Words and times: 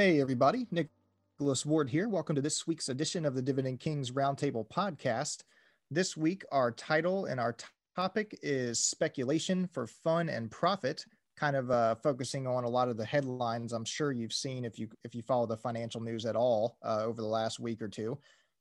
Hey, 0.00 0.18
everybody. 0.18 0.66
Nicholas 0.70 1.66
Ward 1.66 1.90
here. 1.90 2.08
Welcome 2.08 2.34
to 2.34 2.40
this 2.40 2.66
week's 2.66 2.88
edition 2.88 3.26
of 3.26 3.34
the 3.34 3.42
Dividend 3.42 3.80
Kings 3.80 4.12
Roundtable 4.12 4.66
podcast. 4.66 5.42
This 5.90 6.16
week, 6.16 6.42
our 6.50 6.72
title 6.72 7.26
and 7.26 7.38
our 7.38 7.54
topic 7.94 8.38
is 8.42 8.78
speculation 8.78 9.66
for 9.66 9.86
fun 9.86 10.30
and 10.30 10.50
profit, 10.50 11.04
kind 11.36 11.54
of 11.54 11.70
uh, 11.70 11.96
focusing 11.96 12.46
on 12.46 12.64
a 12.64 12.68
lot 12.68 12.88
of 12.88 12.96
the 12.96 13.04
headlines 13.04 13.74
I'm 13.74 13.84
sure 13.84 14.10
you've 14.10 14.32
seen 14.32 14.64
if 14.64 14.78
you 14.78 14.88
if 15.04 15.14
you 15.14 15.20
follow 15.20 15.44
the 15.44 15.58
financial 15.58 16.00
news 16.00 16.24
at 16.24 16.34
all 16.34 16.78
uh, 16.82 17.02
over 17.04 17.20
the 17.20 17.28
last 17.28 17.60
week 17.60 17.82
or 17.82 17.88
two. 17.88 18.18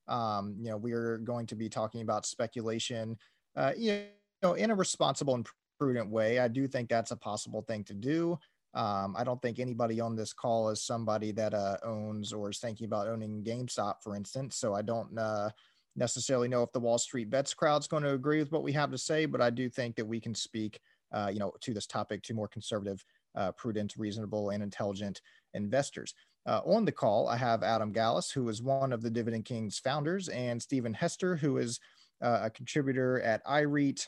Um, 0.10 0.58
you 0.60 0.70
know, 0.70 0.76
we 0.76 0.92
are 0.92 1.20
going 1.20 1.46
to 1.46 1.56
be 1.56 1.70
talking 1.70 2.02
about 2.02 2.26
speculation, 2.26 3.18
uh, 3.56 3.72
you 3.78 4.08
know, 4.44 4.56
in 4.56 4.72
a 4.72 4.76
responsible 4.76 5.36
and 5.36 5.48
prudent 5.80 6.10
way. 6.10 6.40
I 6.40 6.50
do 6.50 6.68
think 6.68 6.90
that's 6.90 7.12
a 7.12 7.16
possible 7.16 7.62
thing 7.62 7.86
to 7.86 7.94
do. 7.94 8.38
Um, 8.74 9.16
I 9.18 9.24
don't 9.24 9.42
think 9.42 9.60
anybody 9.60 10.00
on 10.00 10.16
this 10.16 10.34
call 10.34 10.70
is 10.70 10.84
somebody 10.84 11.32
that 11.34 11.54
uh, 11.54 11.78
owns 11.84 12.34
or 12.34 12.50
is 12.50 12.60
thinking 12.60 12.86
about 12.86 13.08
owning 13.08 13.44
GameStop, 13.44 13.96
for 14.04 14.16
instance. 14.16 14.58
So 14.58 14.76
I 14.76 14.82
don't 14.82 15.18
uh, 15.18 15.50
necessarily 15.96 16.48
know 16.48 16.64
if 16.64 16.72
the 16.72 16.80
Wall 16.80 16.98
Street 16.98 17.30
bets 17.30 17.54
crowd's 17.54 17.88
going 17.88 18.04
to 18.04 18.14
agree 18.14 18.40
with 18.40 18.52
what 18.52 18.64
we 18.64 18.72
have 18.74 18.92
to 18.92 18.98
say, 18.98 19.26
but 19.26 19.42
I 19.42 19.50
do 19.50 19.70
think 19.70 19.96
that 19.96 20.06
we 20.06 20.20
can 20.20 20.36
speak, 20.36 20.80
uh, 21.12 21.30
you 21.34 21.40
know, 21.40 21.52
to 21.62 21.74
this 21.74 21.88
topic 21.88 22.22
to 22.24 22.34
more 22.34 22.48
conservative, 22.48 23.04
uh, 23.36 23.52
prudent, 23.54 23.96
reasonable, 23.98 24.52
and 24.52 24.62
intelligent 24.62 25.22
investors. 25.54 26.14
Uh, 26.46 26.62
on 26.66 26.86
the 26.86 26.92
call, 26.92 27.28
I 27.28 27.38
have 27.38 27.64
Adam 27.64 27.92
Galas, 27.92 28.32
who 28.32 28.48
is 28.50 28.62
one 28.62 28.94
of 28.94 29.02
the 29.02 29.10
Dividend 29.10 29.46
Kings 29.46 29.80
founders, 29.80 30.30
and 30.30 30.62
Stephen 30.62 30.94
Hester, 30.94 31.36
who 31.36 31.58
is 31.58 31.80
uh, 32.22 32.42
a 32.44 32.50
contributor 32.50 33.22
at 33.22 33.46
iREIT 33.46 34.08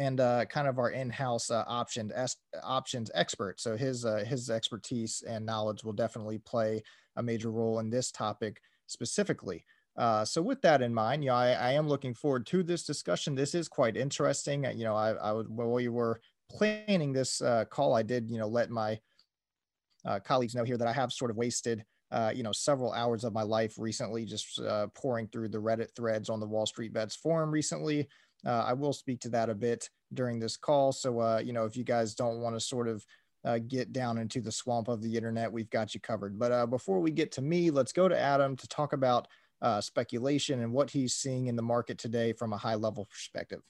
and 0.00 0.18
uh, 0.18 0.46
kind 0.46 0.66
of 0.66 0.78
our 0.78 0.90
in-house 0.90 1.50
uh, 1.50 1.62
option 1.66 2.10
es- 2.14 2.36
options 2.62 3.10
expert. 3.14 3.60
So 3.60 3.76
his 3.76 4.06
uh, 4.06 4.24
his 4.26 4.48
expertise 4.48 5.22
and 5.28 5.44
knowledge 5.44 5.84
will 5.84 5.92
definitely 5.92 6.38
play 6.38 6.82
a 7.16 7.22
major 7.22 7.50
role 7.50 7.80
in 7.80 7.90
this 7.90 8.10
topic 8.10 8.62
specifically. 8.86 9.62
Uh, 9.98 10.24
so 10.24 10.40
with 10.40 10.62
that 10.62 10.80
in 10.80 10.94
mind, 10.94 11.22
you 11.22 11.28
know, 11.28 11.36
I, 11.36 11.50
I, 11.50 11.72
am 11.72 11.86
looking 11.86 12.14
forward 12.14 12.46
to 12.46 12.62
this 12.62 12.84
discussion. 12.84 13.34
This 13.34 13.54
is 13.54 13.68
quite 13.68 13.96
interesting. 13.96 14.64
You 14.64 14.84
know, 14.84 14.94
I, 14.96 15.10
I 15.10 15.32
would 15.32 15.50
while 15.50 15.70
we 15.70 15.88
were 15.88 16.22
planning 16.50 17.12
this 17.12 17.42
uh, 17.42 17.66
call, 17.66 17.94
I 17.94 18.02
did 18.02 18.30
you 18.30 18.38
know 18.38 18.48
let 18.48 18.70
my 18.70 18.98
uh, 20.06 20.18
colleagues 20.20 20.54
know 20.54 20.64
here 20.64 20.78
that 20.78 20.88
I 20.88 20.94
have 20.94 21.12
sort 21.12 21.30
of 21.30 21.36
wasted. 21.36 21.84
Uh, 22.10 22.32
you 22.34 22.42
know, 22.42 22.52
several 22.52 22.92
hours 22.92 23.22
of 23.22 23.32
my 23.32 23.42
life 23.42 23.74
recently, 23.78 24.24
just 24.24 24.60
uh, 24.60 24.88
pouring 24.94 25.28
through 25.28 25.48
the 25.48 25.58
Reddit 25.58 25.94
threads 25.94 26.28
on 26.28 26.40
the 26.40 26.46
Wall 26.46 26.66
Street 26.66 26.92
Bets 26.92 27.14
forum 27.14 27.50
recently, 27.50 28.08
uh, 28.44 28.64
I 28.66 28.72
will 28.72 28.92
speak 28.92 29.20
to 29.20 29.28
that 29.30 29.48
a 29.48 29.54
bit 29.54 29.88
during 30.12 30.40
this 30.40 30.56
call. 30.56 30.92
So, 30.92 31.20
uh, 31.20 31.40
you 31.44 31.52
know, 31.52 31.64
if 31.64 31.76
you 31.76 31.84
guys 31.84 32.14
don't 32.14 32.40
want 32.40 32.56
to 32.56 32.60
sort 32.60 32.88
of 32.88 33.06
uh, 33.44 33.58
get 33.58 33.92
down 33.92 34.18
into 34.18 34.40
the 34.40 34.50
swamp 34.50 34.88
of 34.88 35.02
the 35.02 35.16
internet, 35.16 35.52
we've 35.52 35.70
got 35.70 35.94
you 35.94 36.00
covered. 36.00 36.38
But 36.38 36.50
uh, 36.50 36.66
before 36.66 37.00
we 37.00 37.12
get 37.12 37.30
to 37.32 37.42
me, 37.42 37.70
let's 37.70 37.92
go 37.92 38.08
to 38.08 38.18
Adam 38.18 38.56
to 38.56 38.68
talk 38.68 38.92
about 38.92 39.28
speculation 39.80 40.62
and 40.62 40.72
what 40.72 40.90
he's 40.90 41.14
seeing 41.14 41.46
in 41.46 41.54
the 41.54 41.62
market 41.62 41.98
today 41.98 42.32
from 42.32 42.54
a 42.54 42.56
high 42.56 42.76
level 42.76 43.04
perspective. 43.04 43.60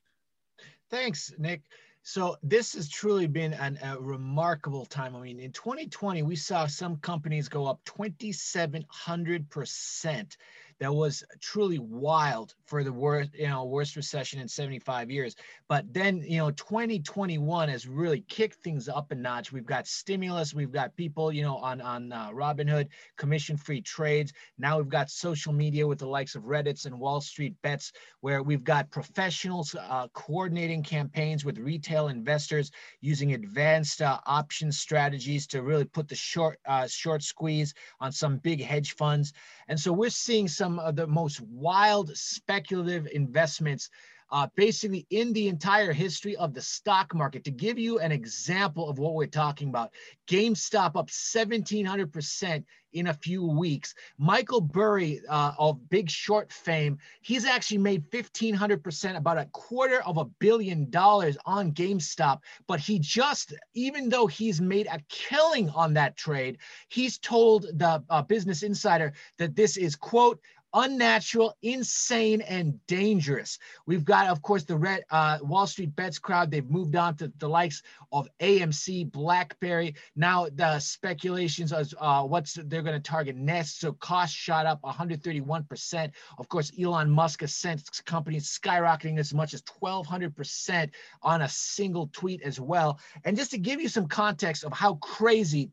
Thanks, 0.88 1.32
Nick. 1.38 1.62
So 2.02 2.36
this 2.42 2.74
has 2.74 2.88
truly 2.88 3.26
been 3.26 3.52
an, 3.54 3.78
a 3.82 4.00
remarkable 4.00 4.86
time. 4.86 5.14
I 5.14 5.20
mean, 5.20 5.38
in 5.38 5.52
2020, 5.52 6.22
we 6.22 6.36
saw 6.36 6.66
some 6.66 6.96
companies 6.96 7.48
go 7.48 7.66
up 7.66 7.80
2,700 7.84 9.50
percent 9.50 10.36
that 10.80 10.92
was 10.92 11.22
truly 11.40 11.78
wild 11.78 12.54
for 12.64 12.82
the 12.82 12.92
worst, 12.92 13.30
you 13.34 13.46
know, 13.46 13.64
worst 13.64 13.96
recession 13.96 14.40
in 14.40 14.48
75 14.48 15.10
years. 15.10 15.36
But 15.68 15.92
then, 15.92 16.22
you 16.26 16.38
know, 16.38 16.50
2021 16.52 17.68
has 17.68 17.86
really 17.86 18.22
kicked 18.22 18.62
things 18.64 18.88
up 18.88 19.12
a 19.12 19.14
notch. 19.14 19.52
We've 19.52 19.66
got 19.66 19.86
stimulus, 19.86 20.54
we've 20.54 20.72
got 20.72 20.96
people, 20.96 21.32
you 21.32 21.42
know, 21.42 21.56
on 21.58 21.82
on 21.82 22.12
uh, 22.12 22.30
Robinhood, 22.30 22.88
commission-free 23.18 23.82
trades. 23.82 24.32
Now 24.58 24.78
we've 24.78 24.88
got 24.88 25.10
social 25.10 25.52
media 25.52 25.86
with 25.86 25.98
the 25.98 26.08
likes 26.08 26.34
of 26.34 26.44
Reddit's 26.44 26.86
and 26.86 26.98
Wall 26.98 27.20
Street 27.20 27.54
Bets, 27.62 27.92
where 28.20 28.42
we've 28.42 28.64
got 28.64 28.90
professionals 28.90 29.74
uh, 29.74 30.08
coordinating 30.14 30.82
campaigns 30.82 31.44
with 31.44 31.58
retail 31.58 32.08
investors 32.08 32.70
using 33.02 33.34
advanced 33.34 34.00
uh, 34.00 34.18
option 34.24 34.72
strategies 34.72 35.46
to 35.48 35.62
really 35.62 35.84
put 35.84 36.08
the 36.08 36.14
short 36.14 36.58
uh, 36.66 36.86
short 36.86 37.22
squeeze 37.22 37.74
on 38.00 38.10
some 38.10 38.38
big 38.38 38.62
hedge 38.62 38.94
funds. 38.94 39.34
And 39.68 39.78
so 39.78 39.92
we're 39.92 40.08
seeing 40.08 40.48
some 40.48 40.69
of 40.78 40.96
the 40.96 41.06
most 41.06 41.40
wild 41.40 42.16
speculative 42.16 43.08
investments 43.12 43.90
uh, 44.32 44.46
basically 44.54 45.06
in 45.10 45.32
the 45.32 45.48
entire 45.48 45.92
history 45.92 46.36
of 46.36 46.54
the 46.54 46.62
stock 46.62 47.14
market. 47.14 47.44
To 47.44 47.50
give 47.50 47.78
you 47.78 47.98
an 47.98 48.12
example 48.12 48.88
of 48.88 48.98
what 48.98 49.14
we're 49.14 49.26
talking 49.26 49.68
about, 49.68 49.92
GameStop 50.28 50.96
up 50.96 51.08
1700% 51.08 52.64
in 52.92 53.06
a 53.08 53.14
few 53.14 53.44
weeks. 53.44 53.94
Michael 54.18 54.60
Burry 54.60 55.20
uh, 55.28 55.52
of 55.58 55.88
Big 55.90 56.10
Short 56.10 56.52
fame, 56.52 56.98
he's 57.22 57.44
actually 57.44 57.78
made 57.78 58.08
1500%, 58.10 59.16
about 59.16 59.38
a 59.38 59.46
quarter 59.46 60.02
of 60.02 60.16
a 60.16 60.24
billion 60.24 60.90
dollars 60.90 61.36
on 61.44 61.72
GameStop. 61.72 62.40
But 62.66 62.80
he 62.80 62.98
just, 62.98 63.54
even 63.74 64.08
though 64.08 64.26
he's 64.26 64.60
made 64.60 64.86
a 64.86 65.00
killing 65.08 65.70
on 65.70 65.94
that 65.94 66.16
trade, 66.16 66.58
he's 66.88 67.18
told 67.18 67.66
the 67.74 68.02
uh, 68.10 68.22
Business 68.22 68.62
Insider 68.62 69.12
that 69.38 69.54
this 69.54 69.76
is, 69.76 69.94
quote, 69.96 70.40
unnatural, 70.74 71.56
insane, 71.62 72.40
and 72.42 72.84
dangerous. 72.86 73.58
We've 73.86 74.04
got, 74.04 74.28
of 74.28 74.42
course, 74.42 74.64
the 74.64 74.76
red 74.76 75.04
uh, 75.10 75.38
Wall 75.42 75.66
Street 75.66 75.94
bets 75.96 76.18
crowd. 76.18 76.50
They've 76.50 76.68
moved 76.68 76.96
on 76.96 77.16
to 77.16 77.32
the 77.38 77.48
likes 77.48 77.82
of 78.12 78.28
AMC, 78.40 79.10
BlackBerry. 79.12 79.94
Now 80.16 80.48
the 80.54 80.78
speculations 80.78 81.72
as 81.72 81.94
uh, 82.00 82.22
what's 82.22 82.54
they're 82.54 82.82
going 82.82 83.00
to 83.00 83.10
target 83.10 83.36
Nest. 83.36 83.80
So 83.80 83.92
cost 83.92 84.34
shot 84.34 84.66
up 84.66 84.80
131%. 84.82 86.10
Of 86.38 86.48
course, 86.48 86.72
Elon 86.80 87.10
Musk 87.10 87.40
has 87.40 87.54
sent 87.54 87.82
companies 88.04 88.58
skyrocketing 88.58 89.18
as 89.18 89.34
much 89.34 89.54
as 89.54 89.62
1,200% 89.62 90.90
on 91.22 91.42
a 91.42 91.48
single 91.48 92.08
tweet 92.12 92.42
as 92.42 92.60
well. 92.60 92.98
And 93.24 93.36
just 93.36 93.50
to 93.52 93.58
give 93.58 93.80
you 93.80 93.88
some 93.88 94.06
context 94.06 94.64
of 94.64 94.72
how 94.72 94.94
crazy 94.94 95.70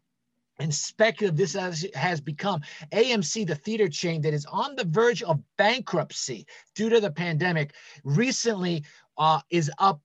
and 0.60 0.74
speculative 0.74 1.38
this 1.38 1.54
has, 1.54 1.86
has 1.94 2.22
become. 2.22 2.62
AMC, 2.92 3.48
the 3.48 3.56
theater 3.56 3.88
chain 3.88 4.22
that 4.22 4.34
is 4.34 4.46
on 4.46 4.76
the 4.76 4.86
verge 4.86 5.24
of 5.24 5.42
bankruptcy 5.58 6.46
due 6.76 6.90
to 6.90 7.00
the 7.00 7.12
pandemic, 7.12 7.74
recently 8.04 8.84
uh, 9.18 9.40
is 9.50 9.72
up. 9.80 10.02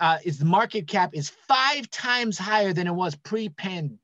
Uh, 0.00 0.18
is 0.24 0.40
the 0.40 0.44
market 0.44 0.88
cap 0.88 1.10
is 1.12 1.28
five 1.28 1.88
times 1.90 2.36
higher 2.36 2.72
than 2.72 2.88
it 2.88 2.92
was 2.92 3.14
pre-pandemic. 3.14 4.00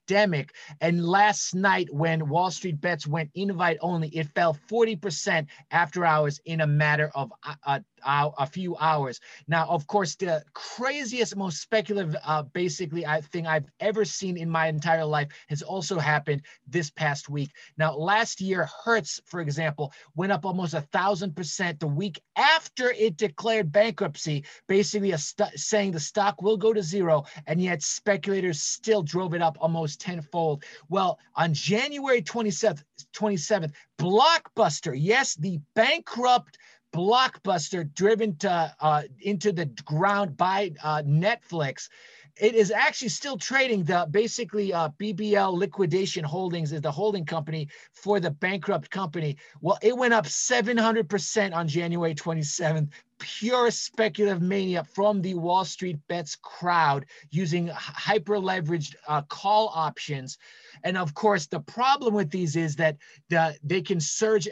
And 0.81 1.07
last 1.07 1.55
night, 1.55 1.89
when 1.93 2.29
Wall 2.29 2.51
Street 2.51 2.81
bets 2.81 3.07
went 3.07 3.31
invite 3.35 3.79
only, 3.81 4.09
it 4.09 4.29
fell 4.29 4.57
40% 4.71 5.47
after 5.71 6.05
hours 6.05 6.41
in 6.45 6.61
a 6.61 6.67
matter 6.67 7.11
of 7.15 7.33
uh, 7.45 7.55
uh 7.65 7.81
a 8.05 8.47
few 8.47 8.77
hours. 8.79 9.21
Now, 9.47 9.67
of 9.67 9.87
course, 9.87 10.17
the 10.17 10.43
craziest, 10.55 11.37
most 11.37 11.61
speculative, 11.61 12.17
uh, 12.25 12.43
basically, 12.43 13.07
I 13.07 13.21
think 13.21 13.47
I've 13.47 13.71
ever 13.81 14.05
seen 14.05 14.37
in 14.37 14.51
my 14.51 14.67
entire 14.67 15.05
life 15.05 15.29
has 15.49 15.63
also 15.63 15.99
happened 15.99 16.43
this 16.67 16.91
past 16.91 17.29
week. 17.29 17.51
Now, 17.79 17.95
last 17.95 18.41
year, 18.41 18.69
Hertz, 18.85 19.21
for 19.27 19.41
example, 19.41 19.93
went 20.17 20.33
up 20.33 20.45
almost 20.45 20.75
a 20.75 20.81
thousand 20.93 21.37
percent 21.37 21.81
the 21.81 21.87
week 21.87 22.21
after 22.37 22.91
it 22.91 23.17
declared 23.17 23.73
bankruptcy, 23.73 24.45
basically 24.67 25.15
saying 25.55 25.93
the 25.93 26.01
stock 26.01 26.43
will 26.43 26.57
go 26.57 26.73
to 26.73 26.83
zero, 26.83 27.25
and 27.47 27.61
yet 27.61 27.83
speculators 27.83 28.61
still 28.63 29.03
drove 29.03 29.35
it 29.35 29.43
up 29.43 29.57
almost 29.61 30.02
tenfold. 30.03 30.65
Well, 30.89 31.19
on 31.37 31.55
January 31.55 32.23
27th, 32.23 32.83
27th, 33.15 33.73
Blockbuster, 33.99 34.95
yes, 34.97 35.37
the 35.37 35.61
bankrupt 35.75 36.59
blockbuster 36.93 37.93
driven 37.95 38.37
to 38.37 38.75
uh, 38.81 39.03
into 39.21 39.53
the 39.53 39.67
ground 39.85 40.37
by 40.37 40.73
uh, 40.83 41.03
Netflix. 41.03 41.89
It 42.37 42.55
is 42.55 42.71
actually 42.71 43.11
still 43.11 43.37
trading. 43.37 43.85
The 43.85 44.07
basically 44.11 44.73
uh, 44.73 44.89
BBL 44.99 45.57
Liquidation 45.57 46.25
Holdings 46.25 46.73
is 46.73 46.81
the 46.81 46.91
holding 46.91 47.25
company 47.25 47.69
for 47.93 48.21
the 48.21 48.31
bankrupt 48.31 48.91
company. 48.91 49.37
Well, 49.61 49.79
it 49.83 49.97
went 49.97 50.15
up 50.15 50.25
700% 50.27 51.55
on 51.55 51.69
January 51.69 52.15
27th 52.15 52.89
pure 53.23 53.71
speculative 53.71 54.43
mania 54.43 54.83
from 54.83 55.23
the 55.23 55.35
Wall 55.35 55.65
Street 55.65 55.97
bets 56.09 56.37
crowd 56.37 57.07
using 57.31 57.69
hyper 57.69 58.37
leveraged 58.37 58.97
uh, 59.07 59.23
call 59.23 59.71
options. 59.75 60.39
And 60.83 60.99
of 60.99 61.15
course, 61.15 61.47
the 61.47 61.61
problem 61.61 62.15
with 62.15 62.31
these 62.31 62.57
is 62.57 62.77
that 62.77 62.97
the, 63.31 63.57
they 63.63 63.81
can 63.81 64.01
surge 64.01 64.49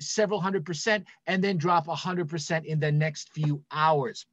several 0.00 0.40
hundred 0.40 0.64
percent 0.64 1.06
and 1.26 1.44
then 1.44 1.58
drop 1.58 1.86
a 1.88 1.94
hundred 1.94 2.28
percent 2.28 2.64
in 2.64 2.80
the 2.80 2.90
next 2.90 3.30
few 3.32 3.62
hours. 3.70 4.26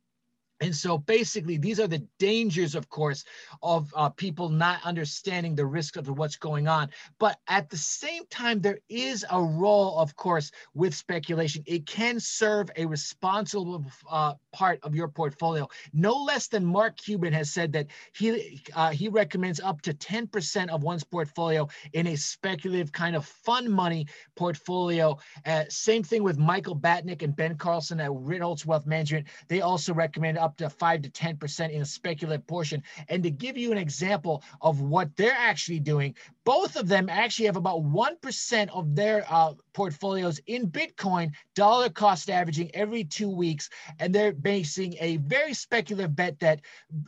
And 0.61 0.75
so 0.75 0.99
basically, 0.99 1.57
these 1.57 1.79
are 1.79 1.87
the 1.87 2.05
dangers, 2.19 2.75
of 2.75 2.87
course, 2.87 3.25
of 3.63 3.91
uh, 3.95 4.09
people 4.09 4.47
not 4.49 4.79
understanding 4.85 5.55
the 5.55 5.65
risk 5.65 5.97
of 5.97 6.07
what's 6.07 6.35
going 6.35 6.67
on. 6.67 6.89
But 7.17 7.39
at 7.47 7.69
the 7.69 7.77
same 7.77 8.25
time, 8.29 8.61
there 8.61 8.79
is 8.87 9.25
a 9.29 9.41
role, 9.41 9.97
of 9.97 10.15
course, 10.15 10.51
with 10.75 10.93
speculation. 10.93 11.63
It 11.65 11.87
can 11.87 12.19
serve 12.19 12.69
a 12.77 12.85
responsible 12.85 13.83
uh, 14.09 14.35
part 14.53 14.79
of 14.83 14.93
your 14.93 15.07
portfolio. 15.07 15.67
No 15.93 16.13
less 16.13 16.47
than 16.47 16.63
Mark 16.63 16.95
Cuban 16.95 17.33
has 17.33 17.51
said 17.51 17.73
that 17.73 17.87
he 18.13 18.61
uh, 18.75 18.91
he 18.91 19.07
recommends 19.07 19.59
up 19.59 19.81
to 19.81 19.93
10% 19.93 20.69
of 20.69 20.83
one's 20.83 21.03
portfolio 21.03 21.67
in 21.93 22.07
a 22.07 22.15
speculative 22.15 22.91
kind 22.91 23.15
of 23.15 23.25
fun 23.25 23.69
money 23.71 24.05
portfolio. 24.35 25.17
Uh, 25.45 25.63
same 25.69 26.03
thing 26.03 26.21
with 26.21 26.37
Michael 26.37 26.75
Batnick 26.75 27.23
and 27.23 27.35
Ben 27.35 27.55
Carlson 27.57 27.99
at 27.99 28.11
Ritholtz 28.11 28.65
Wealth 28.65 28.85
Management. 28.85 29.27
They 29.47 29.61
also 29.61 29.93
recommend 29.93 30.37
up 30.37 30.50
up 30.51 30.57
to 30.57 30.69
5 30.69 31.01
to 31.03 31.09
10% 31.09 31.71
in 31.71 31.81
a 31.81 31.85
speculative 31.85 32.45
portion. 32.45 32.83
And 33.07 33.23
to 33.23 33.31
give 33.31 33.57
you 33.57 33.71
an 33.71 33.77
example 33.77 34.43
of 34.61 34.81
what 34.81 35.15
they're 35.15 35.31
actually 35.31 35.79
doing, 35.79 36.13
both 36.51 36.75
of 36.75 36.89
them 36.89 37.07
actually 37.07 37.45
have 37.45 37.55
about 37.55 37.81
1% 37.81 38.69
of 38.73 38.93
their 38.93 39.23
uh, 39.29 39.53
portfolios 39.73 40.37
in 40.47 40.69
Bitcoin, 40.69 41.31
dollar 41.55 41.87
cost 41.87 42.29
averaging 42.29 42.69
every 42.73 43.05
two 43.05 43.29
weeks. 43.29 43.69
And 43.99 44.13
they're 44.13 44.33
basing 44.33 44.97
a 44.99 45.15
very 45.15 45.53
speculative 45.53 46.13
bet 46.13 46.37
that 46.41 46.59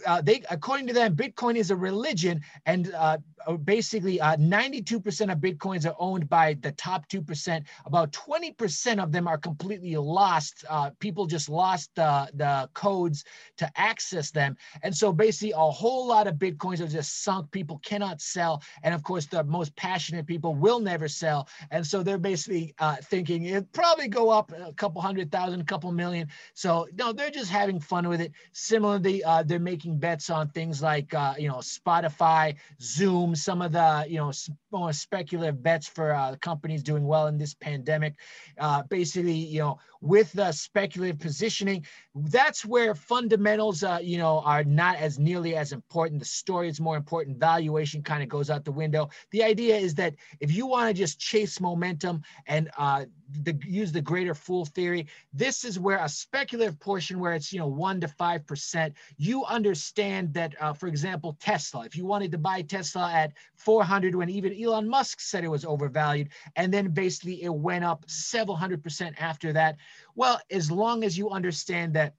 uh, 0.07 0.21
they, 0.21 0.43
according 0.49 0.87
to 0.87 0.93
them, 0.93 1.17
Bitcoin 1.17 1.57
is 1.57 1.71
a 1.71 1.75
religion. 1.75 2.39
And 2.65 2.93
uh, 2.93 3.17
uh 3.45 3.57
basically, 3.57 4.17
92% 4.19 5.27
uh, 5.27 5.33
of 5.33 5.39
Bitcoins 5.39 5.85
are 5.85 5.95
owned 5.99 6.29
by 6.29 6.53
the 6.61 6.71
top 6.71 7.09
2%. 7.09 7.65
About 7.85 8.13
20% 8.13 9.03
of 9.03 9.11
them 9.11 9.27
are 9.27 9.37
completely 9.37 9.97
lost. 9.97 10.63
Uh, 10.69 10.91
people 10.99 11.25
just 11.25 11.49
lost 11.49 11.93
the, 11.95 12.29
the 12.35 12.69
codes 12.73 13.25
to 13.57 13.69
access 13.75 14.31
them. 14.31 14.55
And 14.83 14.95
so 14.95 15.11
basically, 15.11 15.51
a 15.51 15.57
whole 15.57 16.07
lot 16.07 16.27
of 16.27 16.35
Bitcoins 16.35 16.79
are 16.79 16.87
just 16.87 17.23
sunk. 17.25 17.51
People 17.51 17.81
cannot 17.83 18.21
sell. 18.21 18.63
And 18.83 18.95
of 18.95 19.03
course, 19.03 19.32
the 19.33 19.44
most 19.44 19.75
passionate 19.75 20.25
people 20.27 20.53
will 20.53 20.80
never 20.80 21.07
sell. 21.07 21.47
And 21.71 21.85
so 21.85 22.03
they're 22.03 22.18
basically 22.18 22.75
uh, 22.80 22.97
thinking 22.97 23.45
it 23.45 23.71
probably 23.74 24.07
go 24.07 24.30
up 24.30 24.51
a 24.51 24.74
couple 24.74 25.01
hundred 25.01 25.31
thousand, 25.31 25.62
a 25.62 25.65
couple 25.65 25.91
million. 25.91 26.27
So 26.53 26.88
no, 26.97 27.12
they're 27.12 27.31
just 27.31 27.50
having 27.50 27.80
fun 27.80 28.07
with 28.07 28.21
it. 28.21 28.31
Similarly, 28.51 29.24
uh, 29.24 29.44
they're 29.44 29.59
making 29.59 29.97
bets 29.97 30.30
on 30.30 30.50
things 30.50 30.81
like 30.81 31.13
uh, 31.13 31.33
you 31.38 31.47
know 31.47 31.57
Spotify, 31.57 32.56
Zoom, 32.80 33.35
some 33.35 33.62
of 33.62 33.71
the 33.71 34.06
you 34.07 34.18
know 34.18 34.31
more 34.71 34.94
speculative 34.94 35.62
bets 35.62 35.88
for 35.88 36.13
uh, 36.13 36.36
companies 36.41 36.83
doing 36.83 37.06
well 37.06 37.27
in 37.27 37.38
this 37.38 37.53
pandemic. 37.53 38.15
Uh, 38.57 38.83
basically, 38.83 39.33
you 39.33 39.59
know, 39.59 39.79
with 40.03 40.33
the 40.33 40.51
speculative 40.51 41.17
positioning, 41.17 41.85
that's 42.13 42.65
where 42.65 42.94
fundamentals, 42.94 43.83
uh, 43.83 44.00
you 44.03 44.17
know, 44.17 44.41
are 44.41 44.63
not 44.65 44.97
as 44.97 45.17
nearly 45.17 45.55
as 45.55 45.71
important. 45.71 46.19
The 46.19 46.25
story 46.25 46.67
is 46.67 46.81
more 46.81 46.97
important. 46.97 47.38
Valuation 47.38 48.03
kind 48.03 48.21
of 48.21 48.27
goes 48.27 48.50
out 48.50 48.65
the 48.65 48.71
window. 48.71 49.09
The 49.31 49.44
idea 49.44 49.77
is 49.77 49.95
that 49.95 50.15
if 50.41 50.53
you 50.53 50.67
want 50.67 50.89
to 50.89 50.94
just 50.94 51.19
chase 51.19 51.61
momentum 51.61 52.21
and 52.47 52.69
uh, 52.77 53.05
the, 53.44 53.57
use 53.65 53.94
the 53.94 54.01
greater 54.01 54.35
fool 54.35 54.65
theory, 54.65 55.07
this 55.31 55.63
is 55.63 55.79
where 55.79 56.03
a 56.03 56.09
speculative 56.09 56.77
portion 56.81 57.17
where 57.17 57.33
it's, 57.33 57.53
you 57.53 57.59
know, 57.59 57.67
one 57.67 58.01
to 58.01 58.07
5%, 58.07 58.94
you 59.17 59.45
understand 59.45 60.33
that, 60.33 60.53
uh, 60.59 60.73
for 60.73 60.88
example, 60.88 61.38
Tesla, 61.39 61.85
if 61.85 61.95
you 61.95 62.05
wanted 62.05 62.31
to 62.33 62.38
buy 62.38 62.61
Tesla 62.61 63.09
at 63.11 63.31
400 63.55 64.15
when 64.15 64.29
even 64.29 64.61
Elon 64.61 64.88
Musk 64.88 65.21
said 65.21 65.45
it 65.45 65.50
was 65.50 65.63
overvalued, 65.63 66.29
and 66.57 66.73
then 66.73 66.89
basically 66.89 67.41
it 67.44 67.53
went 67.53 67.85
up 67.85 68.03
several 68.07 68.57
hundred 68.57 68.83
percent 68.83 69.15
after 69.21 69.53
that. 69.53 69.77
Well, 70.15 70.39
as 70.51 70.71
long 70.71 71.03
as 71.03 71.17
you 71.17 71.29
understand 71.29 71.93
that 71.95 72.13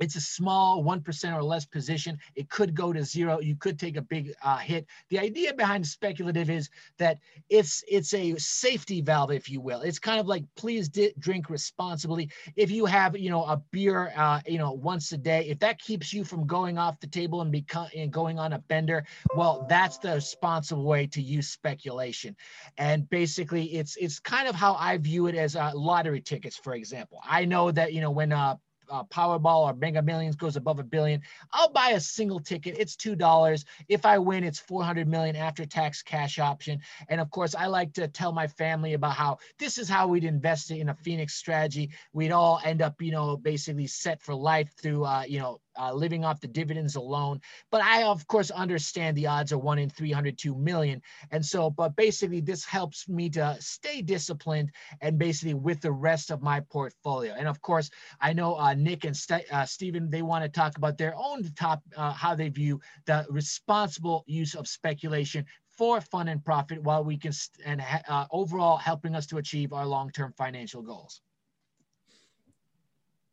it's 0.00 0.16
a 0.16 0.20
small 0.20 0.82
1% 0.82 1.36
or 1.36 1.42
less 1.42 1.64
position. 1.64 2.18
It 2.34 2.48
could 2.50 2.74
go 2.74 2.92
to 2.92 3.04
zero. 3.04 3.40
You 3.40 3.56
could 3.56 3.78
take 3.78 3.96
a 3.96 4.02
big 4.02 4.32
uh, 4.42 4.58
hit. 4.58 4.86
The 5.08 5.18
idea 5.18 5.54
behind 5.54 5.86
speculative 5.86 6.50
is 6.50 6.68
that 6.98 7.18
it's 7.48 7.84
it's 7.88 8.12
a 8.14 8.36
safety 8.36 9.00
valve, 9.00 9.30
if 9.30 9.48
you 9.48 9.60
will. 9.60 9.82
It's 9.82 9.98
kind 9.98 10.20
of 10.20 10.26
like 10.26 10.44
please 10.56 10.88
di- 10.88 11.14
drink 11.18 11.50
responsibly. 11.50 12.30
If 12.56 12.70
you 12.70 12.86
have 12.86 13.16
you 13.16 13.30
know 13.30 13.44
a 13.44 13.62
beer 13.70 14.12
uh, 14.16 14.40
you 14.46 14.58
know 14.58 14.72
once 14.72 15.12
a 15.12 15.16
day, 15.16 15.46
if 15.48 15.58
that 15.60 15.78
keeps 15.78 16.12
you 16.12 16.24
from 16.24 16.46
going 16.46 16.78
off 16.78 17.00
the 17.00 17.06
table 17.06 17.40
and 17.40 17.52
become 17.52 17.88
and 17.96 18.12
going 18.12 18.38
on 18.38 18.52
a 18.52 18.58
bender, 18.58 19.04
well, 19.34 19.66
that's 19.68 19.98
the 19.98 20.14
responsible 20.14 20.84
way 20.84 21.06
to 21.08 21.22
use 21.22 21.48
speculation. 21.48 22.36
And 22.78 23.08
basically, 23.10 23.74
it's 23.74 23.96
it's 23.96 24.18
kind 24.18 24.48
of 24.48 24.54
how 24.54 24.74
I 24.74 24.96
view 24.98 25.26
it 25.28 25.34
as 25.34 25.56
uh, 25.56 25.72
lottery 25.74 26.20
tickets, 26.20 26.56
for 26.56 26.74
example. 26.74 27.20
I 27.24 27.44
know 27.44 27.70
that 27.70 27.92
you 27.92 28.00
know 28.00 28.10
when 28.10 28.32
uh, 28.32 28.56
uh, 28.90 29.04
Powerball 29.04 29.68
or 29.68 29.74
Mega 29.74 30.02
Millions 30.02 30.36
goes 30.36 30.56
above 30.56 30.78
a 30.78 30.82
billion, 30.82 31.22
I'll 31.52 31.70
buy 31.70 31.90
a 31.90 32.00
single 32.00 32.40
ticket. 32.40 32.76
It's 32.78 32.96
two 32.96 33.14
dollars. 33.16 33.64
If 33.88 34.06
I 34.06 34.18
win, 34.18 34.44
it's 34.44 34.58
400 34.58 35.08
million 35.08 35.36
after 35.36 35.66
tax 35.66 36.02
cash 36.02 36.38
option. 36.38 36.80
And 37.08 37.20
of 37.20 37.30
course, 37.30 37.54
I 37.54 37.66
like 37.66 37.92
to 37.94 38.08
tell 38.08 38.32
my 38.32 38.46
family 38.46 38.94
about 38.94 39.14
how 39.14 39.38
this 39.58 39.78
is 39.78 39.88
how 39.88 40.08
we'd 40.08 40.24
invest 40.24 40.70
it 40.70 40.78
in 40.78 40.88
a 40.88 40.94
Phoenix 40.94 41.34
strategy. 41.34 41.90
We'd 42.12 42.32
all 42.32 42.60
end 42.64 42.82
up, 42.82 43.00
you 43.00 43.12
know, 43.12 43.36
basically 43.36 43.86
set 43.86 44.22
for 44.22 44.34
life 44.34 44.70
through, 44.80 45.04
uh, 45.04 45.24
you 45.26 45.38
know, 45.38 45.60
uh, 45.78 45.92
living 45.92 46.24
off 46.24 46.40
the 46.40 46.48
dividends 46.48 46.96
alone. 46.96 47.40
But 47.70 47.82
I, 47.82 48.04
of 48.04 48.26
course, 48.26 48.50
understand 48.50 49.16
the 49.16 49.26
odds 49.26 49.52
are 49.52 49.58
one 49.58 49.78
in 49.78 49.90
302 49.90 50.54
million. 50.54 51.02
And 51.30 51.44
so, 51.44 51.70
but 51.70 51.96
basically, 51.96 52.40
this 52.40 52.64
helps 52.64 53.08
me 53.08 53.28
to 53.30 53.56
stay 53.60 54.02
disciplined 54.02 54.70
and 55.00 55.18
basically 55.18 55.54
with 55.54 55.80
the 55.80 55.92
rest 55.92 56.30
of 56.30 56.42
my 56.42 56.60
portfolio. 56.60 57.34
And 57.34 57.48
of 57.48 57.60
course, 57.60 57.90
I 58.20 58.32
know 58.32 58.56
uh, 58.56 58.74
Nick 58.74 59.04
and 59.04 59.16
St- 59.16 59.50
uh, 59.52 59.66
Stephen, 59.66 60.10
they 60.10 60.22
want 60.22 60.44
to 60.44 60.48
talk 60.48 60.76
about 60.76 60.98
their 60.98 61.14
own 61.16 61.50
top, 61.56 61.82
uh, 61.96 62.12
how 62.12 62.34
they 62.34 62.48
view 62.48 62.80
the 63.06 63.26
responsible 63.30 64.24
use 64.26 64.54
of 64.54 64.68
speculation 64.68 65.44
for 65.76 66.00
fun 66.00 66.28
and 66.28 66.44
profit 66.44 66.82
while 66.82 67.04
we 67.04 67.16
can, 67.16 67.32
st- 67.32 67.66
and 67.66 67.82
uh, 68.08 68.26
overall 68.30 68.76
helping 68.76 69.14
us 69.14 69.26
to 69.26 69.38
achieve 69.38 69.72
our 69.72 69.86
long 69.86 70.10
term 70.10 70.32
financial 70.36 70.82
goals. 70.82 71.20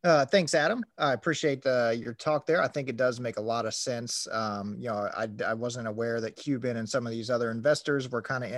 Uh, 0.04 0.26
thanks, 0.26 0.56
Adam. 0.56 0.84
I 0.98 1.14
appreciate 1.14 1.64
uh, 1.66 1.94
your 1.96 2.14
talk 2.14 2.48
there. 2.48 2.62
I 2.62 2.68
think 2.68 2.90
it 2.90 2.98
does 2.98 3.20
make 3.20 3.38
a 3.38 3.42
lot 3.42 3.68
of 3.68 3.74
sense. 3.74 4.28
Um, 4.32 4.76
you 4.80 4.90
know, 4.90 5.10
I, 5.16 5.28
I 5.46 5.54
wasn't 5.54 5.88
aware 5.88 6.20
that 6.22 6.36
Cuban 6.36 6.78
and 6.78 6.90
some 6.90 7.06
of 7.06 7.12
these 7.12 7.30
other 7.30 7.52
investors 7.52 8.10
were 8.10 8.22
kind 8.22 8.44
of 8.44 8.52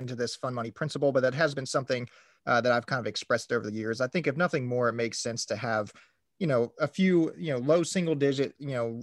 into 0.00 0.16
this 0.16 0.34
fund 0.34 0.56
money 0.56 0.72
principle, 0.72 1.12
but 1.12 1.22
that 1.22 1.34
has 1.34 1.54
been 1.54 1.66
something 1.66 2.08
uh, 2.46 2.60
that 2.62 2.72
I've 2.72 2.86
kind 2.86 2.98
of 2.98 3.06
expressed 3.06 3.52
over 3.52 3.70
the 3.70 3.76
years. 3.76 4.00
I 4.00 4.08
think 4.08 4.26
if 4.26 4.36
nothing 4.36 4.66
more, 4.66 4.88
it 4.88 4.94
makes 4.94 5.22
sense 5.22 5.44
to 5.46 5.56
have, 5.56 5.92
you 6.40 6.48
know, 6.48 6.72
a 6.80 6.88
few, 6.88 7.32
you 7.38 7.52
know, 7.52 7.58
low 7.58 7.84
single 7.84 8.16
digit, 8.16 8.54
you 8.58 8.72
know, 8.72 9.02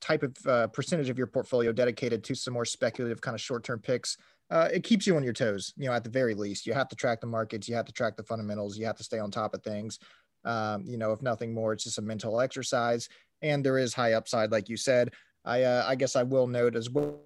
type 0.00 0.24
of 0.24 0.36
uh, 0.46 0.66
percentage 0.68 1.08
of 1.08 1.18
your 1.18 1.28
portfolio 1.28 1.70
dedicated 1.70 2.24
to 2.24 2.34
some 2.34 2.54
more 2.54 2.64
speculative 2.64 3.20
kind 3.20 3.36
of 3.36 3.40
short 3.40 3.62
term 3.62 3.78
picks 3.78 4.16
uh, 4.50 4.68
it 4.72 4.82
keeps 4.82 5.06
you 5.06 5.16
on 5.16 5.22
your 5.22 5.32
toes. 5.32 5.72
You 5.76 5.86
know, 5.86 5.92
at 5.94 6.04
the 6.04 6.10
very 6.10 6.34
least, 6.34 6.66
you 6.66 6.72
have 6.74 6.88
to 6.88 6.96
track 6.96 7.20
the 7.20 7.26
markets, 7.26 7.68
you 7.68 7.74
have 7.74 7.86
to 7.86 7.92
track 7.92 8.16
the 8.16 8.24
fundamentals, 8.24 8.76
you 8.76 8.86
have 8.86 8.96
to 8.96 9.04
stay 9.04 9.18
on 9.18 9.30
top 9.30 9.54
of 9.54 9.62
things. 9.62 9.98
Um, 10.44 10.84
you 10.86 10.96
know, 10.96 11.12
if 11.12 11.22
nothing 11.22 11.52
more, 11.52 11.72
it's 11.72 11.84
just 11.84 11.98
a 11.98 12.02
mental 12.02 12.40
exercise, 12.40 13.08
and 13.42 13.64
there 13.64 13.78
is 13.78 13.94
high 13.94 14.14
upside, 14.14 14.50
like 14.50 14.68
you 14.68 14.76
said. 14.76 15.12
I 15.44 15.62
uh, 15.62 15.84
I 15.86 15.94
guess 15.94 16.16
I 16.16 16.22
will 16.22 16.46
note 16.46 16.76
as 16.76 16.90
well. 16.90 17.20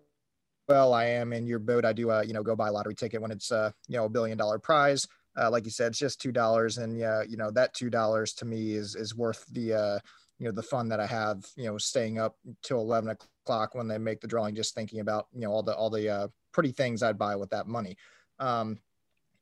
Well, 0.68 0.94
I 0.94 1.04
am 1.04 1.32
in 1.32 1.46
your 1.46 1.58
boat. 1.58 1.84
I 1.84 1.92
do, 1.92 2.10
uh, 2.10 2.22
you 2.26 2.32
know, 2.32 2.42
go 2.42 2.56
buy 2.56 2.68
a 2.68 2.72
lottery 2.72 2.94
ticket 2.94 3.20
when 3.20 3.30
it's, 3.30 3.52
uh, 3.52 3.70
you 3.86 3.98
know, 3.98 4.06
a 4.06 4.08
billion 4.08 4.38
dollar 4.38 4.58
prize. 4.58 5.06
Uh, 5.36 5.50
like 5.50 5.64
you 5.64 5.70
said, 5.70 5.88
it's 5.88 5.98
just 5.98 6.20
two 6.20 6.32
dollars, 6.32 6.78
and 6.78 6.96
yeah, 6.96 7.22
you 7.28 7.36
know, 7.36 7.50
that 7.50 7.74
two 7.74 7.90
dollars 7.90 8.32
to 8.34 8.44
me 8.44 8.72
is 8.72 8.94
is 8.94 9.14
worth 9.14 9.44
the, 9.52 9.74
uh, 9.74 9.98
you 10.38 10.46
know, 10.46 10.52
the 10.52 10.62
fun 10.62 10.88
that 10.88 11.00
I 11.00 11.06
have, 11.06 11.44
you 11.56 11.66
know, 11.66 11.76
staying 11.76 12.18
up 12.18 12.36
till 12.62 12.78
eleven 12.78 13.10
o'clock 13.10 13.74
when 13.74 13.88
they 13.88 13.98
make 13.98 14.20
the 14.20 14.28
drawing, 14.28 14.54
just 14.54 14.74
thinking 14.74 15.00
about, 15.00 15.26
you 15.32 15.40
know, 15.40 15.50
all 15.52 15.62
the 15.62 15.74
all 15.74 15.90
the 15.90 16.08
uh, 16.08 16.28
pretty 16.54 16.72
things 16.72 17.02
I'd 17.02 17.18
buy 17.18 17.36
with 17.36 17.50
that 17.50 17.66
money. 17.66 17.98
Um, 18.38 18.78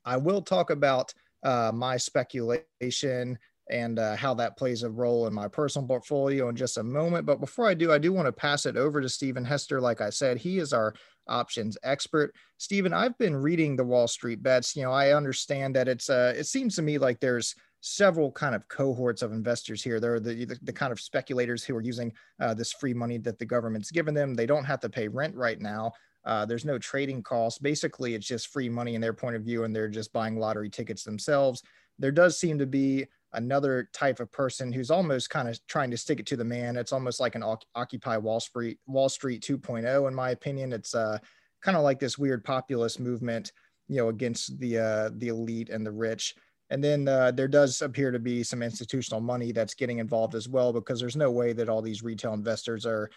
I 0.04 0.16
will 0.16 0.42
talk 0.42 0.70
about 0.70 1.14
uh, 1.44 1.70
my 1.72 1.96
speculation 1.96 3.38
and 3.70 3.98
uh, 3.98 4.16
how 4.16 4.34
that 4.34 4.56
plays 4.56 4.82
a 4.82 4.90
role 4.90 5.26
in 5.26 5.32
my 5.32 5.46
personal 5.46 5.86
portfolio 5.86 6.48
in 6.48 6.56
just 6.56 6.78
a 6.78 6.82
moment. 6.82 7.26
But 7.26 7.40
before 7.40 7.68
I 7.68 7.74
do, 7.74 7.92
I 7.92 7.98
do 7.98 8.12
want 8.12 8.26
to 8.26 8.32
pass 8.32 8.66
it 8.66 8.76
over 8.76 9.00
to 9.00 9.08
Stephen 9.08 9.44
Hester. 9.44 9.80
Like 9.80 10.00
I 10.00 10.10
said, 10.10 10.38
he 10.38 10.58
is 10.58 10.72
our 10.72 10.94
options 11.28 11.78
expert. 11.84 12.34
Stephen, 12.58 12.92
I've 12.92 13.16
been 13.18 13.36
reading 13.36 13.76
the 13.76 13.84
Wall 13.84 14.08
Street 14.08 14.42
bets. 14.42 14.74
You 14.74 14.82
know, 14.82 14.92
I 14.92 15.14
understand 15.14 15.76
that 15.76 15.88
it's 15.88 16.10
uh, 16.10 16.34
it 16.36 16.44
seems 16.44 16.74
to 16.76 16.82
me 16.82 16.98
like 16.98 17.20
there's 17.20 17.54
several 17.80 18.30
kind 18.30 18.54
of 18.54 18.66
cohorts 18.68 19.22
of 19.22 19.32
investors 19.32 19.82
here. 19.82 19.98
There 19.98 20.14
are 20.14 20.20
the, 20.20 20.44
the, 20.44 20.58
the 20.62 20.72
kind 20.72 20.92
of 20.92 21.00
speculators 21.00 21.64
who 21.64 21.76
are 21.76 21.82
using 21.82 22.12
uh, 22.40 22.54
this 22.54 22.72
free 22.72 22.94
money 22.94 23.18
that 23.18 23.38
the 23.38 23.46
government's 23.46 23.90
given 23.90 24.14
them. 24.14 24.34
They 24.34 24.46
don't 24.46 24.64
have 24.64 24.80
to 24.80 24.88
pay 24.88 25.08
rent 25.08 25.34
right 25.34 25.60
now. 25.60 25.92
Uh, 26.24 26.44
there's 26.46 26.64
no 26.64 26.78
trading 26.78 27.22
costs. 27.22 27.58
Basically, 27.58 28.14
it's 28.14 28.26
just 28.26 28.48
free 28.48 28.68
money 28.68 28.94
in 28.94 29.00
their 29.00 29.12
point 29.12 29.36
of 29.36 29.42
view, 29.42 29.64
and 29.64 29.74
they're 29.74 29.88
just 29.88 30.12
buying 30.12 30.38
lottery 30.38 30.70
tickets 30.70 31.02
themselves. 31.04 31.62
There 31.98 32.12
does 32.12 32.38
seem 32.38 32.58
to 32.58 32.66
be 32.66 33.06
another 33.32 33.88
type 33.92 34.20
of 34.20 34.30
person 34.30 34.72
who's 34.72 34.90
almost 34.90 35.30
kind 35.30 35.48
of 35.48 35.58
trying 35.66 35.90
to 35.90 35.96
stick 35.96 36.20
it 36.20 36.26
to 36.26 36.36
the 36.36 36.44
man. 36.44 36.76
It's 36.76 36.92
almost 36.92 37.20
like 37.20 37.34
an 37.34 37.44
Occupy 37.74 38.16
Wall 38.18 38.40
Street 38.40 38.78
Wall 38.86 39.08
Street 39.08 39.42
2.0, 39.42 40.08
in 40.08 40.14
my 40.14 40.30
opinion. 40.30 40.72
It's 40.72 40.94
uh, 40.94 41.18
kind 41.60 41.76
of 41.76 41.82
like 41.82 41.98
this 41.98 42.18
weird 42.18 42.44
populist 42.44 43.00
movement, 43.00 43.52
you 43.88 43.96
know, 43.96 44.08
against 44.08 44.58
the 44.58 44.78
uh, 44.78 45.10
the 45.16 45.28
elite 45.28 45.70
and 45.70 45.84
the 45.84 45.92
rich. 45.92 46.34
And 46.70 46.82
then 46.82 47.06
uh, 47.06 47.30
there 47.32 47.48
does 47.48 47.82
appear 47.82 48.10
to 48.10 48.18
be 48.18 48.42
some 48.42 48.62
institutional 48.62 49.20
money 49.20 49.52
that's 49.52 49.74
getting 49.74 49.98
involved 49.98 50.34
as 50.34 50.48
well, 50.48 50.72
because 50.72 51.00
there's 51.00 51.16
no 51.16 51.30
way 51.30 51.52
that 51.52 51.68
all 51.68 51.82
these 51.82 52.02
retail 52.02 52.32
investors 52.32 52.86
are 52.86 53.10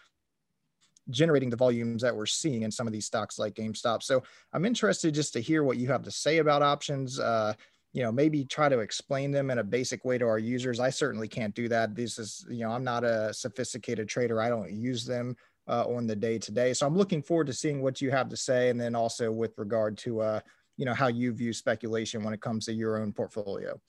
generating 1.10 1.50
the 1.50 1.56
volumes 1.56 2.02
that 2.02 2.16
we're 2.16 2.26
seeing 2.26 2.64
in 2.64 2.72
some 2.72 2.88
of 2.88 2.94
these 2.94 3.06
stocks 3.06 3.38
like 3.38 3.54
GameStop. 3.54 4.02
So 4.04 4.24
I'm 4.54 4.66
interested 4.66 5.14
just 5.14 5.34
to 5.34 5.40
hear 5.40 5.64
what 5.64 5.78
you 5.78 5.88
have 5.88 6.04
to 6.04 6.12
say 6.12 6.40
about 6.40 6.62
options. 6.62 7.20
Uh, 7.20 7.54
you 7.94 8.04
know, 8.04 8.12
maybe 8.12 8.44
try 8.44 8.68
to 8.68 8.80
explain 8.80 9.32
them 9.32 9.50
in 9.50 9.60
a 9.60 9.64
basic 9.64 10.04
way 10.04 10.18
to 10.18 10.26
our 10.26 10.40
users. 10.40 10.82
I 10.82 10.90
certainly 10.90 11.30
can't 11.30 11.56
do 11.56 11.70
that. 11.70 11.96
This 11.96 12.20
is, 12.20 12.46
you 12.50 12.66
know, 12.66 12.72
I'm 12.72 12.84
not 12.84 13.06
a 13.06 13.34
sophisticated 13.34 14.10
trader. 14.10 14.42
I 14.42 14.50
don't 14.50 14.72
use 14.72 15.06
them 15.06 15.38
uh, 15.68 15.86
on 15.88 16.06
the 16.06 16.16
day 16.16 16.38
to 16.40 16.52
day. 16.52 16.74
So 16.74 16.86
I'm 16.86 16.98
looking 16.98 17.22
forward 17.22 17.48
to 17.48 17.54
seeing 17.54 17.82
what 17.82 18.02
you 18.02 18.12
have 18.12 18.28
to 18.30 18.38
say, 18.38 18.70
and 18.70 18.80
then 18.80 18.96
also 18.96 19.32
with 19.32 19.58
regard 19.58 19.98
to, 20.00 20.20
uh, 20.20 20.40
you 20.76 20.86
know, 20.86 20.94
how 20.94 21.08
you 21.08 21.32
view 21.32 21.54
speculation 21.54 22.22
when 22.22 22.34
it 22.34 22.42
comes 22.42 22.66
to 22.66 22.74
your 22.74 22.98
own 23.02 23.14
portfolio. 23.14 23.80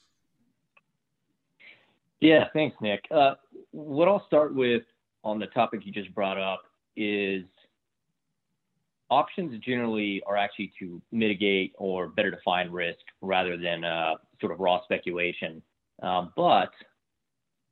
Yeah, 2.20 2.44
thanks, 2.52 2.76
Nick. 2.80 3.04
Uh, 3.10 3.34
what 3.72 4.06
I'll 4.06 4.24
start 4.26 4.54
with 4.54 4.84
on 5.24 5.40
the 5.40 5.46
topic 5.48 5.84
you 5.84 5.92
just 5.92 6.14
brought 6.14 6.38
up 6.38 6.62
is 6.96 7.44
options 9.10 9.58
generally 9.64 10.22
are 10.26 10.36
actually 10.36 10.72
to 10.78 11.00
mitigate 11.12 11.72
or 11.78 12.08
better 12.08 12.30
define 12.30 12.70
risk 12.70 13.00
rather 13.20 13.56
than 13.56 13.84
uh, 13.84 14.14
sort 14.40 14.52
of 14.52 14.60
raw 14.60 14.82
speculation. 14.84 15.62
Um, 16.02 16.32
but 16.36 16.70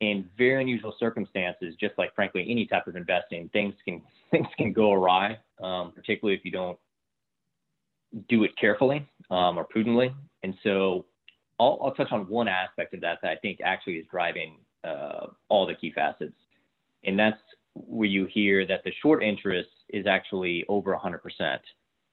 in 0.00 0.28
very 0.36 0.62
unusual 0.62 0.94
circumstances, 0.98 1.74
just 1.80 1.94
like 1.98 2.14
frankly 2.14 2.46
any 2.48 2.66
type 2.66 2.86
of 2.86 2.96
investing, 2.96 3.48
things 3.52 3.74
can 3.84 4.02
things 4.30 4.46
can 4.56 4.72
go 4.72 4.92
awry, 4.92 5.38
um, 5.62 5.92
particularly 5.94 6.36
if 6.36 6.44
you 6.44 6.50
don't 6.50 6.78
do 8.28 8.44
it 8.44 8.56
carefully 8.60 9.08
um, 9.30 9.58
or 9.58 9.64
prudently. 9.64 10.14
And 10.42 10.54
so, 10.62 11.06
I'll, 11.58 11.78
I'll, 11.82 11.94
touch 11.94 12.10
on 12.12 12.28
one 12.28 12.48
aspect 12.48 12.94
of 12.94 13.00
that 13.00 13.18
that 13.22 13.30
I 13.30 13.36
think 13.36 13.60
actually 13.64 13.94
is 13.94 14.06
driving 14.10 14.58
uh, 14.82 15.26
all 15.48 15.66
the 15.66 15.74
key 15.74 15.92
facets, 15.92 16.34
and 17.04 17.18
that's 17.18 17.38
where 17.74 18.08
you 18.08 18.26
hear 18.26 18.66
that 18.66 18.84
the 18.84 18.92
short 19.02 19.22
interest 19.22 19.70
is 19.88 20.06
actually 20.06 20.64
over 20.68 20.96
100%. 20.96 21.58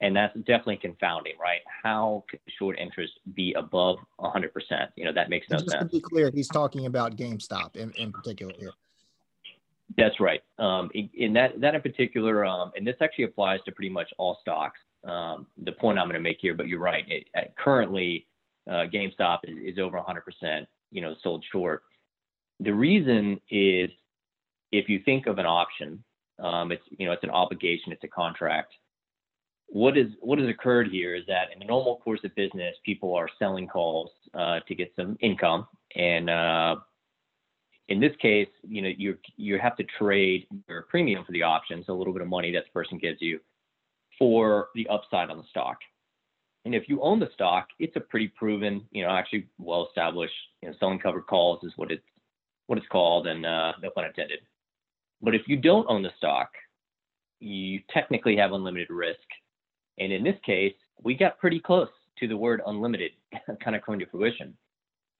And 0.01 0.15
that's 0.15 0.35
definitely 0.35 0.77
confounding, 0.77 1.33
right? 1.39 1.61
How 1.83 2.23
could 2.29 2.39
short 2.57 2.79
interest 2.79 3.13
be 3.35 3.53
above 3.53 3.97
100%? 4.19 4.49
You 4.95 5.05
know, 5.05 5.13
that 5.13 5.29
makes 5.29 5.47
no 5.49 5.57
Just 5.57 5.69
sense. 5.69 5.83
to 5.83 5.89
be 5.89 6.01
clear, 6.01 6.31
he's 6.33 6.47
talking 6.47 6.87
about 6.87 7.15
GameStop 7.15 7.75
in, 7.75 7.91
in 7.91 8.11
particular 8.11 8.53
here. 8.57 8.71
That's 9.97 10.19
right. 10.19 10.41
Um, 10.57 10.89
in, 10.95 11.09
in, 11.13 11.33
that, 11.33 11.61
that 11.61 11.75
in 11.75 11.81
particular, 11.81 12.45
um, 12.45 12.71
and 12.75 12.87
this 12.87 12.95
actually 12.99 13.25
applies 13.25 13.59
to 13.65 13.71
pretty 13.71 13.89
much 13.89 14.09
all 14.17 14.39
stocks. 14.41 14.79
Um, 15.03 15.45
the 15.63 15.71
point 15.71 15.99
I'm 15.99 16.05
going 16.05 16.15
to 16.15 16.19
make 16.19 16.37
here, 16.39 16.55
but 16.55 16.67
you're 16.67 16.79
right. 16.79 17.05
It, 17.07 17.27
currently, 17.57 18.25
uh, 18.67 18.85
GameStop 18.91 19.39
is, 19.43 19.73
is 19.73 19.79
over 19.79 19.99
100%, 19.99 20.65
you 20.91 21.01
know, 21.01 21.13
sold 21.21 21.45
short. 21.51 21.83
The 22.59 22.73
reason 22.73 23.39
is 23.49 23.89
if 24.71 24.89
you 24.89 24.99
think 25.03 25.27
of 25.27 25.37
an 25.37 25.45
option, 25.45 26.03
um, 26.39 26.71
it's 26.71 26.83
you 26.89 27.05
know 27.05 27.11
it's 27.11 27.23
an 27.23 27.29
obligation, 27.29 27.91
it's 27.91 28.03
a 28.03 28.07
contract. 28.07 28.73
What 29.67 29.97
is 29.97 30.07
what 30.19 30.39
has 30.39 30.49
occurred 30.49 30.89
here 30.89 31.15
is 31.15 31.23
that 31.27 31.51
in 31.53 31.59
the 31.59 31.65
normal 31.65 31.97
course 31.97 32.19
of 32.23 32.35
business, 32.35 32.75
people 32.85 33.13
are 33.15 33.29
selling 33.39 33.67
calls 33.67 34.09
uh, 34.33 34.59
to 34.67 34.75
get 34.75 34.91
some 34.95 35.17
income, 35.21 35.67
and 35.95 36.29
uh, 36.29 36.75
in 37.87 37.99
this 37.99 38.15
case, 38.21 38.49
you 38.63 38.81
know 38.81 38.89
you 38.97 39.17
you 39.37 39.59
have 39.59 39.77
to 39.77 39.83
trade 39.97 40.47
your 40.67 40.83
premium 40.83 41.23
for 41.25 41.31
the 41.31 41.43
options, 41.43 41.85
a 41.87 41.93
little 41.93 42.13
bit 42.13 42.21
of 42.21 42.27
money 42.27 42.51
that 42.53 42.65
the 42.65 42.71
person 42.71 42.97
gives 42.97 43.21
you, 43.21 43.39
for 44.17 44.69
the 44.75 44.87
upside 44.87 45.29
on 45.29 45.37
the 45.37 45.43
stock. 45.49 45.77
And 46.63 46.75
if 46.75 46.87
you 46.87 47.01
own 47.01 47.19
the 47.19 47.29
stock, 47.33 47.69
it's 47.79 47.95
a 47.95 47.99
pretty 47.99 48.27
proven, 48.27 48.85
you 48.91 49.03
know, 49.03 49.09
actually 49.09 49.47
well 49.57 49.87
established, 49.87 50.33
you 50.61 50.69
know, 50.69 50.75
selling 50.79 50.99
covered 50.99 51.25
calls 51.25 51.63
is 51.63 51.73
what 51.75 51.91
it's 51.91 52.03
what 52.67 52.77
it's 52.77 52.87
called, 52.87 53.27
and 53.27 53.45
uh, 53.45 53.73
no 53.81 53.89
pun 53.89 54.05
intended. 54.05 54.39
But 55.21 55.35
if 55.35 55.43
you 55.47 55.57
don't 55.57 55.85
own 55.89 56.01
the 56.01 56.11
stock, 56.17 56.49
you 57.39 57.79
technically 57.93 58.35
have 58.37 58.51
unlimited 58.51 58.89
risk. 58.89 59.19
And 59.99 60.11
in 60.11 60.23
this 60.23 60.37
case, 60.45 60.73
we 61.03 61.15
got 61.15 61.39
pretty 61.39 61.59
close 61.59 61.89
to 62.19 62.27
the 62.27 62.37
word 62.37 62.61
unlimited 62.65 63.11
kind 63.63 63.75
of 63.75 63.83
coming 63.83 63.99
to 63.99 64.05
fruition. 64.07 64.55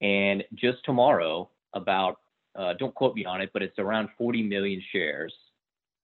And 0.01 0.43
just 0.55 0.83
tomorrow, 0.83 1.49
about, 1.73 2.17
uh, 2.57 2.73
don't 2.73 2.93
quote 2.95 3.15
me 3.15 3.25
on 3.25 3.41
it, 3.41 3.51
but 3.53 3.61
it's 3.61 3.79
around 3.79 4.09
40 4.17 4.43
million 4.43 4.81
shares 4.91 5.33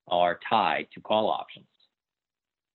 are 0.08 0.40
tied 0.50 0.88
to 0.94 1.02
call 1.02 1.30
options. 1.30 1.68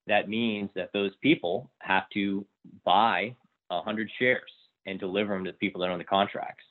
That 0.06 0.28
means 0.28 0.68
that 0.74 0.90
those 0.92 1.12
people 1.22 1.70
have 1.80 2.08
to 2.14 2.44
buy 2.84 3.34
100 3.68 4.10
shares 4.18 4.50
and 4.86 4.98
deliver 4.98 5.32
them 5.34 5.44
to 5.44 5.52
the 5.52 5.58
people 5.58 5.80
that 5.80 5.90
own 5.90 5.98
the 5.98 6.04
contracts, 6.04 6.64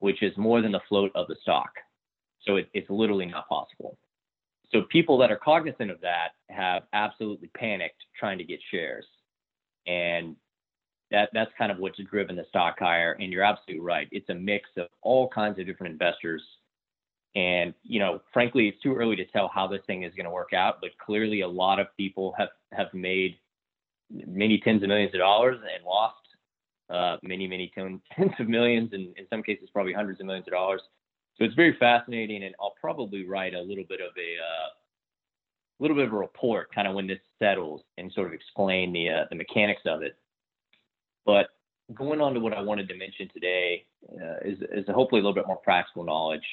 which 0.00 0.22
is 0.22 0.36
more 0.36 0.60
than 0.60 0.72
the 0.72 0.80
float 0.88 1.12
of 1.14 1.28
the 1.28 1.36
stock. 1.42 1.70
So 2.46 2.56
it, 2.56 2.68
it's 2.74 2.90
literally 2.90 3.26
not 3.26 3.48
possible. 3.48 3.98
So 4.72 4.82
people 4.90 5.18
that 5.18 5.30
are 5.30 5.36
cognizant 5.36 5.90
of 5.90 6.00
that 6.00 6.30
have 6.48 6.84
absolutely 6.92 7.48
panicked 7.56 8.02
trying 8.18 8.38
to 8.38 8.44
get 8.44 8.58
shares. 8.70 9.04
And 9.86 10.36
that 11.10 11.28
that's 11.34 11.50
kind 11.58 11.70
of 11.70 11.78
what's 11.78 11.98
driven 12.10 12.36
the 12.36 12.46
stock 12.48 12.78
higher. 12.78 13.12
And 13.20 13.32
you're 13.32 13.44
absolutely 13.44 13.84
right. 13.84 14.08
It's 14.10 14.28
a 14.30 14.34
mix 14.34 14.70
of 14.78 14.86
all 15.02 15.28
kinds 15.28 15.58
of 15.58 15.66
different 15.66 15.92
investors. 15.92 16.42
And 17.34 17.74
you 17.82 18.00
know, 18.00 18.22
frankly, 18.32 18.68
it's 18.68 18.82
too 18.82 18.94
early 18.94 19.16
to 19.16 19.26
tell 19.26 19.50
how 19.54 19.66
this 19.66 19.82
thing 19.86 20.04
is 20.04 20.14
going 20.14 20.24
to 20.24 20.30
work 20.30 20.52
out. 20.54 20.78
But 20.80 20.90
clearly, 21.04 21.42
a 21.42 21.48
lot 21.48 21.78
of 21.78 21.86
people 21.96 22.34
have 22.38 22.48
have 22.72 22.92
made 22.94 23.36
many 24.10 24.58
tens 24.58 24.82
of 24.82 24.88
millions 24.88 25.14
of 25.14 25.20
dollars 25.20 25.58
and 25.74 25.84
lost 25.84 26.16
uh, 26.90 27.16
many 27.22 27.46
many 27.46 27.70
tens 27.74 28.32
of 28.38 28.48
millions, 28.48 28.90
and 28.92 29.16
in 29.16 29.26
some 29.28 29.42
cases, 29.42 29.68
probably 29.72 29.92
hundreds 29.92 30.20
of 30.20 30.26
millions 30.26 30.46
of 30.46 30.52
dollars 30.52 30.82
so 31.38 31.44
it's 31.44 31.54
very 31.54 31.76
fascinating, 31.78 32.44
and 32.44 32.54
I'll 32.60 32.74
probably 32.80 33.26
write 33.26 33.54
a 33.54 33.60
little 33.60 33.84
bit 33.88 34.00
of 34.00 34.12
a 34.16 34.36
uh, 34.38 34.68
little 35.80 35.96
bit 35.96 36.06
of 36.06 36.12
a 36.12 36.16
report, 36.16 36.72
kind 36.74 36.86
of 36.86 36.94
when 36.94 37.06
this 37.06 37.20
settles, 37.38 37.82
and 37.98 38.12
sort 38.12 38.26
of 38.26 38.32
explain 38.32 38.92
the 38.92 39.08
uh, 39.08 39.24
the 39.30 39.36
mechanics 39.36 39.82
of 39.86 40.02
it. 40.02 40.16
But 41.24 41.48
going 41.94 42.20
on 42.20 42.34
to 42.34 42.40
what 42.40 42.52
I 42.52 42.60
wanted 42.60 42.88
to 42.88 42.96
mention 42.96 43.28
today 43.32 43.84
uh, 44.20 44.38
is 44.44 44.58
is 44.72 44.84
hopefully 44.88 45.20
a 45.20 45.24
little 45.24 45.34
bit 45.34 45.46
more 45.46 45.56
practical 45.56 46.04
knowledge. 46.04 46.46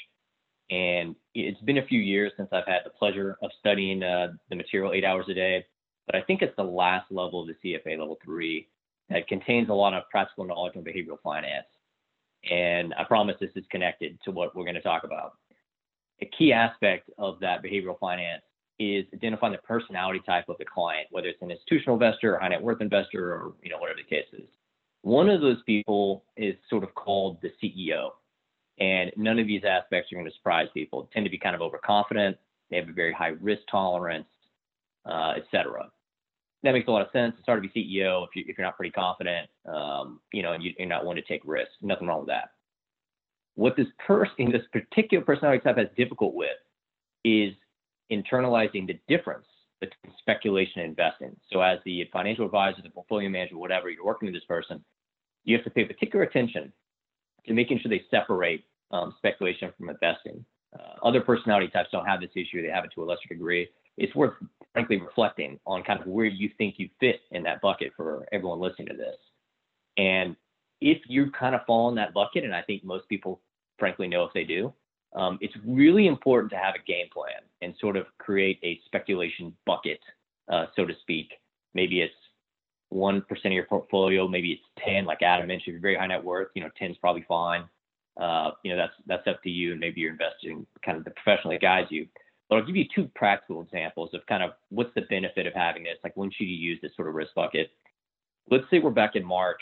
And 0.72 1.16
it's 1.34 1.60
been 1.62 1.80
a 1.80 1.86
few 1.86 2.00
years 2.00 2.32
since 2.38 2.50
I've 2.52 2.68
had 2.68 2.82
the 2.86 2.92
pleasure 2.92 3.38
of 3.42 3.50
studying 3.60 4.04
uh, 4.04 4.34
the 4.50 4.56
material 4.56 4.94
eight 4.94 5.04
hours 5.04 5.26
a 5.28 5.34
day, 5.34 5.66
but 6.06 6.16
I 6.16 6.22
think 6.22 6.44
it's 6.44 6.56
the 6.58 6.64
last 6.64 7.12
level 7.12 7.42
of 7.42 7.48
the 7.48 7.56
CFA 7.74 7.98
level 7.98 8.20
three 8.24 8.68
that 9.10 9.28
contains 9.28 9.70
a 9.70 9.74
lot 9.74 9.96
of 9.96 10.08
practical 10.12 10.46
knowledge 10.46 10.74
on 10.76 10.84
behavioral 10.84 11.20
finance. 11.24 11.66
And 12.50 12.94
I 12.94 13.04
promise 13.04 13.36
this 13.40 13.52
is 13.56 13.66
connected 13.70 14.20
to 14.24 14.32
what 14.32 14.56
we're 14.56 14.64
going 14.64 14.76
to 14.76 14.82
talk 14.82 15.04
about. 15.04 15.34
A 16.22 16.26
key 16.26 16.54
aspect 16.54 17.10
of 17.18 17.40
that 17.40 17.64
behavioral 17.64 18.00
finance 18.00 18.44
is 18.80 19.06
identifying 19.14 19.52
the 19.52 19.60
personality 19.60 20.22
type 20.26 20.46
of 20.48 20.58
the 20.58 20.66
client, 20.66 21.08
whether 21.12 21.28
it's 21.28 21.42
an 21.42 21.52
institutional 21.52 21.96
investor 21.96 22.36
or 22.36 22.40
high 22.40 22.48
net 22.48 22.62
worth 22.62 22.82
investor 22.82 23.34
or 23.34 23.54
you 23.62 23.70
know 23.70 23.78
whatever 23.78 23.98
the 23.98 24.16
case 24.16 24.28
is. 24.34 24.48
One 25.02 25.30
of 25.30 25.42
those 25.42 25.62
people 25.66 26.24
is 26.38 26.56
sort 26.70 26.84
of 26.84 26.94
called 26.96 27.42
the 27.42 27.52
CEO. 27.62 28.12
And 28.80 29.12
none 29.18 29.40
of 29.40 29.48
these 29.48 29.64
aspects 29.66 30.10
are 30.12 30.16
going 30.16 30.26
to 30.26 30.34
surprise 30.36 30.70
people. 30.74 31.04
They 31.04 31.10
tend 31.14 31.26
to 31.26 31.30
be 31.30 31.38
kind 31.38 31.54
of 31.54 31.62
overconfident. 31.62 32.38
They 32.70 32.78
have 32.78 32.88
a 32.88 32.94
very 32.94 33.12
high 33.12 33.34
risk 33.42 33.64
tolerance, 33.70 34.28
uh, 35.06 35.34
et 35.36 35.44
cetera 35.52 35.90
that 36.64 36.74
makes 36.74 36.88
a 36.88 36.92
lot 36.92 37.02
of 37.02 37.12
sense. 37.12 37.36
It's 37.38 37.46
hard 37.46 37.64
to 37.64 37.70
be 37.70 37.96
CEO 37.96 38.26
if, 38.26 38.36
you, 38.36 38.44
if 38.48 38.58
you're 38.58 38.66
not 38.66 38.76
pretty 38.76 38.92
confident, 38.92 39.50
um, 39.66 40.20
you 40.34 40.44
know, 40.44 40.54
and 40.54 40.64
you, 40.64 40.74
are 40.80 40.86
not 40.86 41.04
willing 41.04 41.22
to 41.22 41.28
take 41.28 41.42
risks. 41.46 41.74
Nothing 41.82 42.08
wrong 42.08 42.20
with 42.20 42.28
that. 42.28 42.52
What 43.56 43.76
this 43.76 43.88
person, 44.06 44.52
this 44.52 44.64
particular 44.72 45.24
personality 45.24 45.62
type 45.62 45.78
has 45.78 45.88
difficult 45.98 46.34
with 46.34 46.50
is 47.24 47.54
internalizing 48.12 48.88
the 48.88 49.00
difference 49.08 49.46
between 49.80 50.14
speculation 50.20 50.82
and 50.82 50.90
investing. 50.90 51.36
So 51.52 51.62
as 51.62 51.80
the 51.86 52.10
financial 52.12 52.46
advisor, 52.46 52.82
the 52.82 52.90
portfolio 52.90 53.30
manager, 53.30 53.58
whatever, 53.58 53.90
you're 53.90 54.06
working 54.06 54.28
with 54.28 54.36
this 54.36 54.46
person, 54.46 54.84
you 55.46 55.56
have 55.56 55.64
to 55.64 55.70
pay 55.70 55.86
particular 55.86 56.26
attention 56.26 56.74
to 57.48 57.54
making 57.54 57.80
sure 57.80 57.90
they 57.90 58.04
separate 58.12 58.66
um, 58.92 59.14
speculation 59.18 59.72
from 59.78 59.90
investing. 59.90 60.44
Uh, 60.78 61.08
other 61.08 61.22
personality 61.22 61.70
types 61.70 61.90
don't 61.92 62.06
have 62.06 62.20
this 62.20 62.32
issue. 62.36 62.62
They 62.62 62.70
have 62.70 62.84
it 62.84 62.92
to 62.96 63.04
a 63.04 63.06
lesser 63.06 63.28
degree 63.30 63.70
it's 64.00 64.16
worth 64.16 64.34
frankly 64.74 64.98
reflecting 64.98 65.60
on 65.66 65.84
kind 65.84 66.00
of 66.00 66.08
where 66.08 66.26
you 66.26 66.50
think 66.58 66.76
you 66.78 66.90
fit 67.00 67.22
in 67.32 67.44
that 67.44 67.62
bucket 67.62 67.92
for 67.96 68.28
everyone 68.32 68.60
listening 68.60 68.88
to 68.88 68.96
this. 68.96 69.16
And 69.98 70.36
if 70.82 71.00
you 71.08 71.32
kind 71.32 71.56
of 71.56 71.62
fall 71.66 71.90
in 71.90 71.96
that 71.96 72.14
bucket, 72.14 72.44
and 72.44 72.56
I 72.56 72.62
think 72.62 72.84
most 72.84 73.08
people 73.10 73.42
frankly 73.78 74.08
know 74.08 74.24
if 74.24 74.34
they 74.34 74.44
do, 74.44 74.74
um, 75.16 75.38
it's 75.42 75.56
really 75.66 76.08
important 76.08 76.52
to 76.52 76.58
have 76.58 76.76
a 76.76 76.86
game 76.86 77.08
plan 77.12 77.42
and 77.62 77.74
sort 77.80 77.98
of 77.98 78.06
create 78.20 78.60
a 78.64 78.80
speculation 78.86 79.56
bucket, 79.66 80.00
uh, 80.52 80.68
so 80.76 80.86
to 80.86 80.94
speak. 81.02 81.32
Maybe 81.74 82.02
it's 82.02 82.14
one 82.90 83.22
percent 83.24 83.48
of 83.48 83.54
your 83.54 83.66
portfolio, 83.66 84.28
maybe 84.28 84.52
it's 84.52 84.86
ten. 84.86 85.06
Like 85.06 85.22
Adam 85.22 85.48
mentioned, 85.48 85.68
if 85.68 85.74
you're 85.74 85.82
very 85.82 85.96
high 85.96 86.08
net 86.08 86.24
worth, 86.24 86.50
you 86.56 86.62
know, 86.62 86.70
10 86.78 86.92
is 86.92 86.98
probably 86.98 87.26
fine. 87.28 87.64
Uh, 88.20 88.52
you 88.64 88.72
know, 88.72 88.78
that's 88.78 88.94
that's 89.08 89.28
up 89.28 89.42
to 89.44 89.50
you, 89.50 89.72
and 89.72 89.80
maybe 89.80 90.02
you're 90.02 90.12
investing 90.12 90.66
kind 90.86 90.98
of 90.98 91.04
the 91.06 91.12
professional 91.12 91.54
that 91.54 91.62
guides 91.62 91.88
you. 91.92 92.08
But 92.50 92.58
I'll 92.58 92.66
give 92.66 92.76
you 92.76 92.86
two 92.94 93.10
practical 93.16 93.62
examples 93.62 94.10
of 94.14 94.26
kind 94.26 94.42
of 94.42 94.52
what's 94.70 94.94
the 94.96 95.02
benefit 95.04 95.46
of 95.46 95.54
having 95.54 95.84
this. 95.84 95.98
Like, 96.04 96.18
when 96.18 96.32
should 96.32 96.48
you 96.48 96.58
use 96.58 96.80
this 96.82 96.92
sort 96.96 97.08
of 97.08 97.14
risk 97.14 97.36
bucket? 97.36 97.70
Let's 98.50 98.66
say 98.72 98.80
we're 98.80 98.90
back 98.90 99.16
in 99.16 99.24
March 99.24 99.62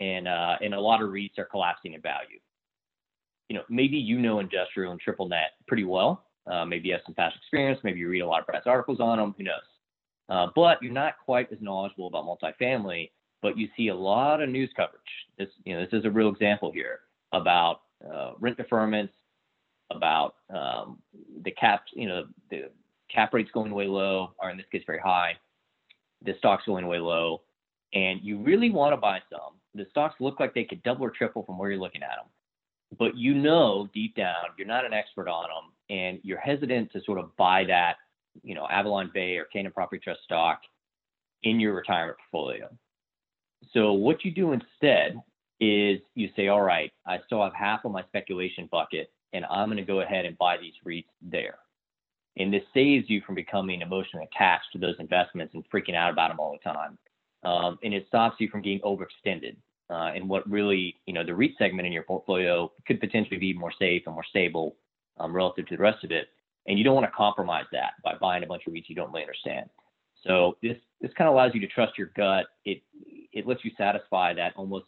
and 0.00 0.26
uh, 0.26 0.56
and 0.60 0.74
a 0.74 0.80
lot 0.80 1.00
of 1.00 1.10
REITs 1.10 1.38
are 1.38 1.44
collapsing 1.44 1.94
in 1.94 2.00
value. 2.00 2.40
You 3.48 3.56
know, 3.56 3.62
maybe 3.68 3.96
you 3.96 4.18
know 4.18 4.40
industrial 4.40 4.90
and 4.90 5.00
triple 5.00 5.28
net 5.28 5.52
pretty 5.68 5.84
well. 5.84 6.26
Uh, 6.50 6.64
maybe 6.64 6.88
you 6.88 6.94
have 6.94 7.02
some 7.06 7.14
past 7.14 7.36
experience. 7.36 7.80
Maybe 7.84 8.00
you 8.00 8.08
read 8.08 8.20
a 8.20 8.26
lot 8.26 8.40
of 8.40 8.46
press 8.46 8.64
articles 8.66 9.00
on 9.00 9.18
them. 9.18 9.34
Who 9.38 9.44
knows? 9.44 9.54
Uh, 10.28 10.48
but 10.54 10.82
you're 10.82 10.92
not 10.92 11.14
quite 11.24 11.52
as 11.52 11.58
knowledgeable 11.60 12.08
about 12.08 12.24
multifamily. 12.26 13.10
But 13.42 13.58
you 13.58 13.68
see 13.76 13.88
a 13.88 13.94
lot 13.94 14.42
of 14.42 14.48
news 14.48 14.70
coverage. 14.74 15.02
This, 15.38 15.48
you 15.64 15.74
know, 15.74 15.84
this 15.84 15.92
is 15.92 16.06
a 16.06 16.10
real 16.10 16.30
example 16.30 16.72
here 16.72 17.00
about 17.32 17.82
uh, 18.10 18.32
rent 18.40 18.56
deferments, 18.56 19.10
about 19.90 20.36
um, 20.54 20.98
the 21.42 21.50
caps, 21.52 21.90
you 21.94 22.08
know, 22.08 22.24
the 22.50 22.70
cap 23.12 23.32
rates 23.34 23.50
going 23.52 23.74
way 23.74 23.86
low, 23.86 24.34
or 24.38 24.50
in 24.50 24.56
this 24.56 24.66
case, 24.72 24.82
very 24.86 24.98
high. 25.00 25.34
The 26.24 26.34
stocks 26.38 26.64
going 26.66 26.86
way 26.86 26.98
low, 26.98 27.42
and 27.92 28.20
you 28.22 28.38
really 28.38 28.70
want 28.70 28.92
to 28.92 28.96
buy 28.96 29.20
some. 29.30 29.54
The 29.74 29.86
stocks 29.90 30.14
look 30.20 30.40
like 30.40 30.54
they 30.54 30.64
could 30.64 30.82
double 30.82 31.04
or 31.04 31.10
triple 31.10 31.44
from 31.44 31.58
where 31.58 31.70
you're 31.70 31.80
looking 31.80 32.02
at 32.02 32.16
them, 32.16 32.30
but 32.98 33.16
you 33.16 33.34
know 33.34 33.88
deep 33.92 34.16
down 34.16 34.44
you're 34.56 34.66
not 34.66 34.86
an 34.86 34.94
expert 34.94 35.28
on 35.28 35.44
them, 35.44 35.96
and 35.96 36.18
you're 36.22 36.38
hesitant 36.38 36.92
to 36.92 37.00
sort 37.04 37.18
of 37.18 37.36
buy 37.36 37.64
that, 37.64 37.96
you 38.42 38.54
know, 38.54 38.66
Avalon 38.70 39.10
Bay 39.12 39.36
or 39.36 39.44
Camden 39.44 39.72
Property 39.72 40.00
Trust 40.02 40.20
stock 40.24 40.60
in 41.42 41.60
your 41.60 41.74
retirement 41.74 42.16
portfolio. 42.30 42.68
So 43.72 43.92
what 43.92 44.24
you 44.24 44.30
do 44.30 44.52
instead 44.52 45.20
is 45.60 46.00
you 46.14 46.28
say, 46.36 46.48
all 46.48 46.62
right, 46.62 46.92
I 47.06 47.18
still 47.26 47.42
have 47.42 47.54
half 47.54 47.84
of 47.84 47.92
my 47.92 48.02
speculation 48.04 48.68
bucket, 48.70 49.10
and 49.34 49.44
I'm 49.50 49.66
going 49.66 49.76
to 49.76 49.82
go 49.82 50.00
ahead 50.00 50.24
and 50.24 50.38
buy 50.38 50.56
these 50.56 50.72
REITs 50.86 51.04
there. 51.20 51.58
And 52.36 52.52
this 52.52 52.62
saves 52.72 53.10
you 53.10 53.20
from 53.26 53.34
becoming 53.34 53.82
emotionally 53.82 54.26
attached 54.32 54.66
to 54.72 54.78
those 54.78 54.96
investments 54.98 55.54
and 55.54 55.64
freaking 55.70 55.94
out 55.94 56.10
about 56.10 56.28
them 56.28 56.40
all 56.40 56.52
the 56.52 56.70
time. 56.70 56.98
Um, 57.44 57.78
and 57.84 57.92
it 57.92 58.06
stops 58.08 58.36
you 58.38 58.48
from 58.48 58.62
getting 58.62 58.80
overextended. 58.80 59.56
Uh, 59.90 60.12
and 60.14 60.28
what 60.28 60.48
really, 60.48 60.96
you 61.06 61.12
know, 61.12 61.24
the 61.24 61.34
REIT 61.34 61.52
segment 61.58 61.86
in 61.86 61.92
your 61.92 62.04
portfolio 62.04 62.72
could 62.86 63.00
potentially 63.00 63.36
be 63.36 63.52
more 63.52 63.72
safe 63.78 64.02
and 64.06 64.14
more 64.14 64.24
stable 64.24 64.76
um, 65.18 65.34
relative 65.34 65.66
to 65.66 65.76
the 65.76 65.82
rest 65.82 66.02
of 66.04 66.10
it. 66.10 66.28
And 66.66 66.78
you 66.78 66.84
don't 66.84 66.94
want 66.94 67.06
to 67.06 67.12
compromise 67.12 67.66
that 67.72 67.92
by 68.02 68.14
buying 68.20 68.42
a 68.42 68.46
bunch 68.46 68.62
of 68.66 68.72
REITs 68.72 68.88
you 68.88 68.94
don't 68.94 69.12
really 69.12 69.24
understand. 69.24 69.68
So 70.26 70.56
this 70.62 70.78
this 71.02 71.12
kind 71.18 71.28
of 71.28 71.34
allows 71.34 71.52
you 71.54 71.60
to 71.60 71.66
trust 71.66 71.98
your 71.98 72.10
gut. 72.16 72.46
It 72.64 72.82
it 73.32 73.46
lets 73.46 73.62
you 73.62 73.72
satisfy 73.76 74.32
that 74.34 74.54
almost 74.56 74.86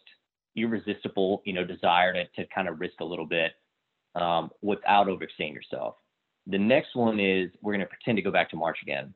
irresistible, 0.56 1.42
you 1.44 1.52
know, 1.52 1.64
desire 1.64 2.14
to, 2.14 2.24
to 2.36 2.46
kind 2.46 2.68
of 2.68 2.80
risk 2.80 3.00
a 3.00 3.04
little 3.04 3.26
bit 3.26 3.52
um, 4.16 4.50
without 4.62 5.06
overextending 5.06 5.54
yourself. 5.54 5.96
The 6.46 6.58
next 6.58 6.94
one 6.94 7.20
is 7.20 7.50
we're 7.60 7.72
going 7.72 7.80
to 7.80 7.86
pretend 7.86 8.16
to 8.16 8.22
go 8.22 8.30
back 8.30 8.50
to 8.50 8.56
March 8.56 8.78
again, 8.82 9.14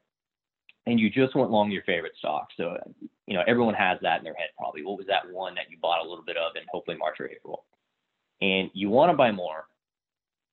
and 0.87 0.99
you 0.99 1.11
just 1.11 1.35
went 1.35 1.51
long 1.51 1.71
your 1.71 1.83
favorite 1.85 2.13
stock. 2.19 2.49
So, 2.57 2.77
you 3.27 3.35
know, 3.35 3.43
everyone 3.47 3.75
has 3.75 3.99
that 4.03 4.19
in 4.19 4.25
their 4.25 4.35
head 4.35 4.49
probably. 4.59 4.85
What 4.85 4.99
was 4.99 5.07
that 5.07 5.31
one 5.31 5.55
that 5.55 5.71
you 5.71 5.79
bought 5.81 6.05
a 6.05 6.09
little 6.09 6.25
bit 6.25 6.37
of 6.37 6.57
in 6.57 6.63
hopefully 6.71 6.97
March 6.97 7.17
or 7.21 7.31
April? 7.31 7.65
And 8.41 8.71
you 8.73 8.89
want 8.89 9.11
to 9.11 9.17
buy 9.17 9.31
more, 9.31 9.67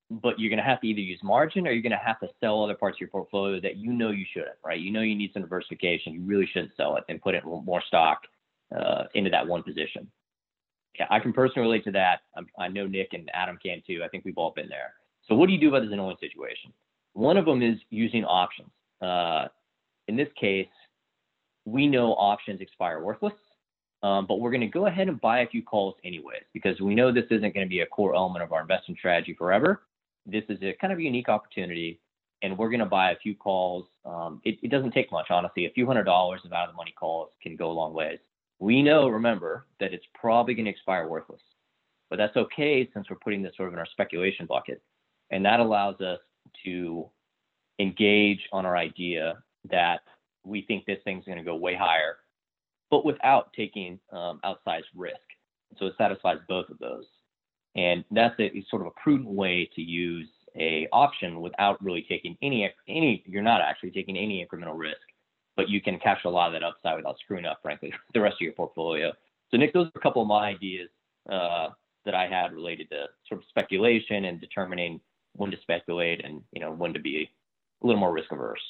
but 0.09 0.39
you're 0.39 0.49
going 0.49 0.57
to 0.57 0.69
have 0.69 0.81
to 0.81 0.87
either 0.87 0.99
use 0.99 1.19
margin 1.23 1.67
or 1.67 1.71
you're 1.71 1.81
going 1.81 1.91
to 1.91 1.97
have 1.97 2.19
to 2.19 2.27
sell 2.39 2.63
other 2.63 2.75
parts 2.75 2.97
of 2.97 3.01
your 3.01 3.09
portfolio 3.09 3.59
that 3.61 3.77
you 3.77 3.91
know 3.93 4.11
you 4.11 4.25
shouldn't, 4.33 4.57
right? 4.63 4.79
You 4.79 4.91
know 4.91 5.01
you 5.01 5.15
need 5.15 5.31
some 5.33 5.41
diversification. 5.41 6.13
You 6.13 6.21
really 6.21 6.47
shouldn't 6.53 6.75
sell 6.77 6.97
it 6.97 7.03
and 7.09 7.21
put 7.21 7.33
it 7.33 7.43
more 7.45 7.81
stock 7.87 8.21
uh, 8.77 9.05
into 9.15 9.29
that 9.29 9.47
one 9.47 9.63
position. 9.63 10.11
Yeah, 10.99 11.05
I 11.09 11.19
can 11.19 11.33
personally 11.33 11.67
relate 11.67 11.83
to 11.85 11.91
that. 11.91 12.21
I'm, 12.35 12.47
i 12.57 12.67
know 12.67 12.87
Nick 12.87 13.13
and 13.13 13.29
Adam 13.33 13.57
can 13.61 13.81
too. 13.85 14.01
I 14.03 14.07
think 14.07 14.25
we've 14.25 14.37
all 14.37 14.53
been 14.55 14.69
there. 14.69 14.93
So 15.27 15.35
what 15.35 15.47
do 15.47 15.53
you 15.53 15.59
do 15.59 15.69
about 15.69 15.83
this 15.83 15.91
annoying 15.91 16.17
situation? 16.19 16.73
One 17.13 17.37
of 17.37 17.45
them 17.45 17.61
is 17.61 17.77
using 17.89 18.23
options. 18.25 18.69
Uh, 19.01 19.47
in 20.07 20.15
this 20.15 20.29
case, 20.39 20.67
we 21.65 21.87
know 21.87 22.13
options 22.13 22.61
expire 22.61 23.01
worthless, 23.01 23.33
um, 24.03 24.25
but 24.25 24.39
we're 24.39 24.51
going 24.51 24.61
to 24.61 24.67
go 24.67 24.85
ahead 24.85 25.07
and 25.07 25.19
buy 25.19 25.39
a 25.39 25.47
few 25.47 25.61
calls 25.61 25.95
anyways 26.03 26.43
because 26.53 26.79
we 26.79 26.95
know 26.95 27.11
this 27.11 27.25
isn't 27.29 27.53
going 27.53 27.65
to 27.65 27.69
be 27.69 27.81
a 27.81 27.85
core 27.85 28.15
element 28.15 28.43
of 28.43 28.53
our 28.53 28.61
investment 28.61 28.97
strategy 28.97 29.35
forever. 29.37 29.83
This 30.25 30.43
is 30.49 30.59
a 30.61 30.73
kind 30.79 30.93
of 30.93 30.99
unique 30.99 31.29
opportunity, 31.29 31.99
and 32.41 32.57
we're 32.57 32.69
going 32.69 32.79
to 32.79 32.85
buy 32.85 33.11
a 33.11 33.17
few 33.17 33.35
calls. 33.35 33.85
Um, 34.05 34.41
it, 34.45 34.57
it, 34.61 34.71
doesn't 34.71 34.91
take 34.91 35.11
much, 35.11 35.27
honestly. 35.29 35.65
A 35.65 35.71
few 35.71 35.85
hundred 35.85 36.03
dollars 36.03 36.41
of 36.45 36.53
out 36.53 36.67
of 36.67 36.73
the 36.73 36.77
money 36.77 36.93
calls 36.97 37.29
can 37.41 37.55
go 37.55 37.71
a 37.71 37.73
long 37.73 37.93
ways. 37.93 38.19
We 38.59 38.81
know, 38.81 39.07
remember, 39.07 39.65
that 39.79 39.93
it's 39.93 40.05
probably 40.19 40.55
going 40.55 40.65
to 40.65 40.71
expire 40.71 41.07
worthless, 41.07 41.41
but 42.09 42.17
that's 42.17 42.35
okay 42.35 42.89
since 42.93 43.09
we're 43.09 43.17
putting 43.17 43.43
this 43.43 43.55
sort 43.55 43.67
of 43.67 43.73
in 43.73 43.79
our 43.79 43.85
speculation 43.85 44.45
bucket. 44.45 44.81
And 45.29 45.45
that 45.45 45.59
allows 45.59 45.99
us 46.01 46.19
to 46.65 47.09
engage 47.79 48.39
on 48.51 48.65
our 48.65 48.77
idea 48.77 49.43
that 49.69 50.01
we 50.43 50.63
think 50.63 50.85
this 50.85 50.99
thing's 51.03 51.25
going 51.25 51.37
to 51.37 51.43
go 51.43 51.55
way 51.55 51.75
higher, 51.75 52.17
but 52.89 53.05
without 53.05 53.51
taking 53.53 53.99
um, 54.11 54.39
outsized 54.43 54.85
risk. 54.95 55.17
So 55.77 55.85
it 55.85 55.93
satisfies 55.97 56.37
both 56.47 56.69
of 56.69 56.79
those. 56.79 57.05
And 57.75 58.03
that's 58.09 58.39
a, 58.39 58.63
sort 58.69 58.81
of 58.81 58.87
a 58.87 59.01
prudent 59.01 59.29
way 59.29 59.69
to 59.75 59.81
use 59.81 60.27
a 60.55 60.87
option 60.91 61.41
without 61.41 61.83
really 61.83 62.05
taking 62.09 62.35
any 62.41 62.71
any 62.87 63.23
you're 63.27 63.43
not 63.43 63.61
actually 63.61 63.91
taking 63.91 64.17
any 64.17 64.45
incremental 64.45 64.75
risk 64.75 64.97
but 65.57 65.67
you 65.67 65.81
can 65.81 65.99
capture 65.99 66.29
a 66.29 66.31
lot 66.31 66.47
of 66.47 66.53
that 66.53 66.63
upside 66.63 66.95
without 66.95 67.17
screwing 67.19 67.45
up, 67.45 67.59
frankly, 67.61 67.91
the 68.13 68.21
rest 68.21 68.35
of 68.35 68.41
your 68.41 68.53
portfolio. 68.53 69.11
So, 69.49 69.57
Nick, 69.57 69.73
those 69.73 69.87
are 69.87 69.97
a 69.99 70.01
couple 70.01 70.21
of 70.21 70.27
my 70.27 70.49
ideas 70.49 70.89
uh, 71.29 71.69
that 72.05 72.13
I 72.15 72.27
had 72.27 72.53
related 72.53 72.89
to 72.91 73.07
sort 73.27 73.41
of 73.41 73.47
speculation 73.49 74.25
and 74.25 74.39
determining 74.39 75.01
when 75.33 75.51
to 75.51 75.57
speculate 75.61 76.23
and 76.23 76.41
you 76.51 76.61
know 76.61 76.71
when 76.71 76.93
to 76.93 76.99
be 76.99 77.29
a 77.83 77.85
little 77.85 77.99
more 77.99 78.13
risk 78.13 78.31
averse. 78.31 78.61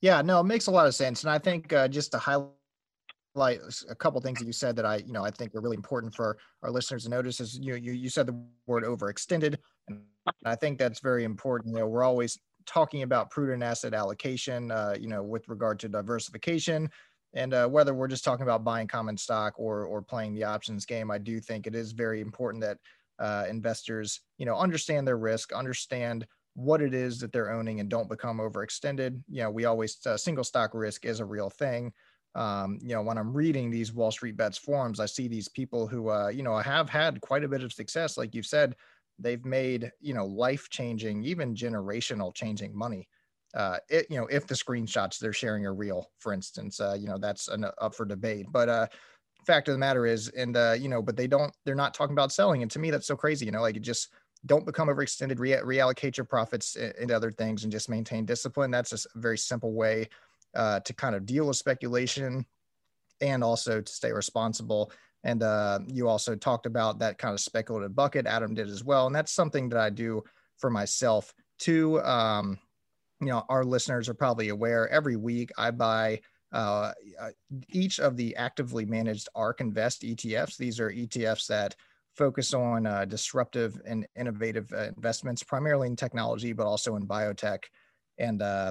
Yeah, 0.00 0.22
no, 0.22 0.40
it 0.40 0.44
makes 0.44 0.66
a 0.66 0.70
lot 0.70 0.86
of 0.86 0.94
sense, 0.94 1.24
and 1.24 1.30
I 1.30 1.38
think 1.38 1.72
uh, 1.72 1.88
just 1.88 2.12
to 2.12 2.18
highlight 2.18 3.60
a 3.88 3.94
couple 3.94 4.20
things 4.20 4.38
that 4.38 4.46
you 4.46 4.52
said 4.52 4.76
that 4.76 4.84
I, 4.86 4.96
you 4.96 5.12
know, 5.12 5.24
I 5.24 5.30
think 5.30 5.54
are 5.54 5.60
really 5.60 5.76
important 5.76 6.14
for 6.14 6.36
our 6.62 6.70
listeners 6.70 7.04
to 7.04 7.10
notice 7.10 7.40
is 7.40 7.58
you 7.58 7.74
you 7.76 7.92
you 7.92 8.10
said 8.10 8.26
the 8.26 8.38
word 8.66 8.84
overextended, 8.84 9.56
and 9.88 10.02
I 10.44 10.54
think 10.54 10.78
that's 10.78 11.00
very 11.00 11.24
important. 11.24 11.74
You 11.74 11.80
know, 11.80 11.86
we're 11.86 12.04
always 12.04 12.38
talking 12.66 13.02
about 13.02 13.30
prudent 13.30 13.62
asset 13.62 13.94
allocation, 13.94 14.70
uh, 14.70 14.94
you 14.98 15.08
know, 15.08 15.22
with 15.22 15.48
regard 15.48 15.78
to 15.80 15.88
diversification, 15.88 16.90
and 17.34 17.52
uh, 17.54 17.68
whether 17.68 17.94
we're 17.94 18.08
just 18.08 18.24
talking 18.24 18.44
about 18.44 18.64
buying 18.64 18.86
common 18.86 19.16
stock 19.16 19.54
or 19.58 19.84
or 19.84 20.02
playing 20.02 20.34
the 20.34 20.44
options 20.44 20.86
game, 20.86 21.10
I 21.10 21.18
do 21.18 21.40
think 21.40 21.66
it 21.66 21.74
is 21.74 21.92
very 21.92 22.20
important 22.20 22.62
that 22.62 22.78
uh, 23.18 23.44
investors, 23.48 24.20
you 24.38 24.46
know, 24.46 24.56
understand 24.56 25.06
their 25.06 25.18
risk, 25.18 25.52
understand 25.52 26.26
what 26.54 26.80
it 26.80 26.94
is 26.94 27.20
that 27.20 27.32
they're 27.32 27.52
owning, 27.52 27.80
and 27.80 27.88
don't 27.88 28.08
become 28.08 28.38
overextended. 28.38 29.20
You 29.28 29.42
know, 29.42 29.50
we 29.50 29.66
always 29.66 29.98
uh, 30.06 30.16
single 30.16 30.44
stock 30.44 30.72
risk 30.74 31.04
is 31.04 31.20
a 31.20 31.24
real 31.24 31.50
thing. 31.50 31.92
Um, 32.34 32.78
you 32.82 32.94
know, 32.94 33.02
when 33.02 33.16
I'm 33.16 33.32
reading 33.32 33.70
these 33.70 33.94
Wall 33.94 34.10
Street 34.10 34.36
Bets 34.36 34.58
forums, 34.58 35.00
I 35.00 35.06
see 35.06 35.26
these 35.26 35.48
people 35.48 35.86
who, 35.86 36.10
uh, 36.10 36.28
you 36.28 36.42
know, 36.42 36.56
have 36.58 36.90
had 36.90 37.20
quite 37.22 37.44
a 37.44 37.48
bit 37.48 37.62
of 37.62 37.72
success, 37.72 38.18
like 38.18 38.34
you've 38.34 38.46
said, 38.46 38.76
they've 39.18 39.44
made 39.44 39.90
you 40.00 40.14
know 40.14 40.26
life 40.26 40.68
changing 40.70 41.22
even 41.22 41.54
generational 41.54 42.34
changing 42.34 42.76
money 42.76 43.08
uh 43.54 43.78
it 43.88 44.06
you 44.10 44.18
know 44.18 44.26
if 44.26 44.46
the 44.46 44.54
screenshots 44.54 45.18
they're 45.18 45.32
sharing 45.32 45.64
are 45.64 45.74
real 45.74 46.10
for 46.18 46.32
instance 46.32 46.80
uh 46.80 46.96
you 46.98 47.06
know 47.06 47.18
that's 47.18 47.48
an, 47.48 47.64
up 47.80 47.94
for 47.94 48.04
debate. 48.04 48.46
But 48.50 48.68
uh 48.68 48.86
fact 49.46 49.68
of 49.68 49.74
the 49.74 49.78
matter 49.78 50.06
is 50.06 50.28
and 50.28 50.56
uh 50.56 50.74
you 50.78 50.88
know 50.88 51.00
but 51.00 51.16
they 51.16 51.26
don't 51.26 51.52
they're 51.64 51.74
not 51.74 51.94
talking 51.94 52.14
about 52.14 52.32
selling. 52.32 52.62
And 52.62 52.70
to 52.72 52.78
me 52.78 52.90
that's 52.90 53.06
so 53.06 53.16
crazy 53.16 53.46
you 53.46 53.52
know 53.52 53.62
like 53.62 53.76
it 53.76 53.82
just 53.82 54.08
don't 54.44 54.66
become 54.66 54.88
overextended 54.88 55.38
re- 55.38 55.52
reallocate 55.52 56.16
your 56.16 56.26
profits 56.26 56.76
into 56.76 57.14
other 57.14 57.32
things 57.32 57.64
and 57.64 57.72
just 57.72 57.88
maintain 57.88 58.24
discipline. 58.24 58.70
That's 58.70 58.92
a 58.92 59.18
very 59.18 59.38
simple 59.38 59.72
way 59.72 60.08
uh, 60.54 60.80
to 60.80 60.92
kind 60.92 61.14
of 61.14 61.26
deal 61.26 61.46
with 61.46 61.56
speculation 61.56 62.46
and 63.20 63.42
also 63.42 63.80
to 63.80 63.92
stay 63.92 64.12
responsible 64.12 64.92
and 65.26 65.42
uh, 65.42 65.80
you 65.88 66.08
also 66.08 66.36
talked 66.36 66.66
about 66.66 67.00
that 67.00 67.18
kind 67.18 67.34
of 67.34 67.40
speculative 67.40 67.96
bucket. 67.96 68.26
Adam 68.26 68.54
did 68.54 68.68
as 68.68 68.84
well. 68.84 69.08
And 69.08 69.14
that's 69.14 69.32
something 69.32 69.68
that 69.70 69.78
I 69.80 69.90
do 69.90 70.22
for 70.56 70.70
myself 70.70 71.34
too. 71.58 72.00
Um, 72.02 72.60
you 73.20 73.26
know, 73.26 73.42
our 73.48 73.64
listeners 73.64 74.08
are 74.08 74.14
probably 74.14 74.50
aware 74.50 74.88
every 74.88 75.16
week 75.16 75.50
I 75.58 75.72
buy 75.72 76.20
uh, 76.52 76.92
uh 77.20 77.30
each 77.70 77.98
of 77.98 78.16
the 78.16 78.36
actively 78.36 78.84
managed 78.84 79.28
ARK 79.34 79.60
Invest 79.60 80.02
ETFs. 80.02 80.56
These 80.56 80.78
are 80.78 80.92
ETFs 80.92 81.48
that 81.48 81.74
focus 82.14 82.54
on 82.54 82.86
uh, 82.86 83.04
disruptive 83.04 83.80
and 83.84 84.06
innovative 84.14 84.72
uh, 84.72 84.90
investments, 84.96 85.42
primarily 85.42 85.88
in 85.88 85.96
technology, 85.96 86.52
but 86.52 86.66
also 86.66 86.94
in 86.94 87.04
biotech 87.04 87.64
and 88.18 88.42
uh, 88.42 88.70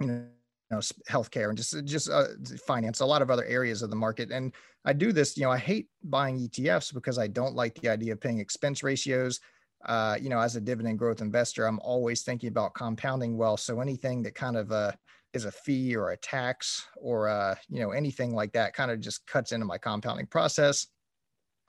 you 0.00 0.06
know 0.06 0.26
know 0.72 0.80
healthcare 1.08 1.48
and 1.48 1.56
just 1.56 1.84
just 1.84 2.10
uh, 2.10 2.28
finance 2.66 3.00
a 3.00 3.06
lot 3.06 3.22
of 3.22 3.30
other 3.30 3.44
areas 3.44 3.82
of 3.82 3.90
the 3.90 3.96
market. 3.96 4.30
And 4.30 4.52
i 4.84 4.92
do 4.92 5.12
this 5.12 5.36
you 5.36 5.44
know 5.44 5.50
i 5.50 5.58
hate 5.58 5.88
buying 6.02 6.38
etfs 6.38 6.92
because 6.92 7.16
i 7.16 7.28
don't 7.28 7.54
like 7.54 7.74
the 7.76 7.88
idea 7.88 8.12
of 8.12 8.20
paying 8.20 8.38
expense 8.38 8.82
ratios. 8.82 9.40
Uh, 9.84 10.16
you 10.20 10.28
know 10.28 10.38
as 10.38 10.54
a 10.54 10.60
dividend 10.60 10.96
growth 10.96 11.20
investor 11.20 11.66
i'm 11.66 11.80
always 11.80 12.22
thinking 12.22 12.48
about 12.48 12.74
compounding 12.74 13.36
wealth. 13.36 13.60
So 13.60 13.80
anything 13.80 14.22
that 14.22 14.34
kind 14.34 14.56
of 14.56 14.70
uh, 14.70 14.92
is 15.32 15.44
a 15.44 15.50
fee 15.50 15.96
or 15.96 16.10
a 16.10 16.16
tax 16.16 16.86
or 16.96 17.28
uh, 17.28 17.54
you 17.68 17.80
know 17.80 17.90
anything 17.90 18.34
like 18.34 18.52
that 18.52 18.74
kind 18.74 18.90
of 18.90 19.00
just 19.00 19.26
cuts 19.26 19.52
into 19.52 19.66
my 19.66 19.78
compounding 19.78 20.26
process. 20.26 20.86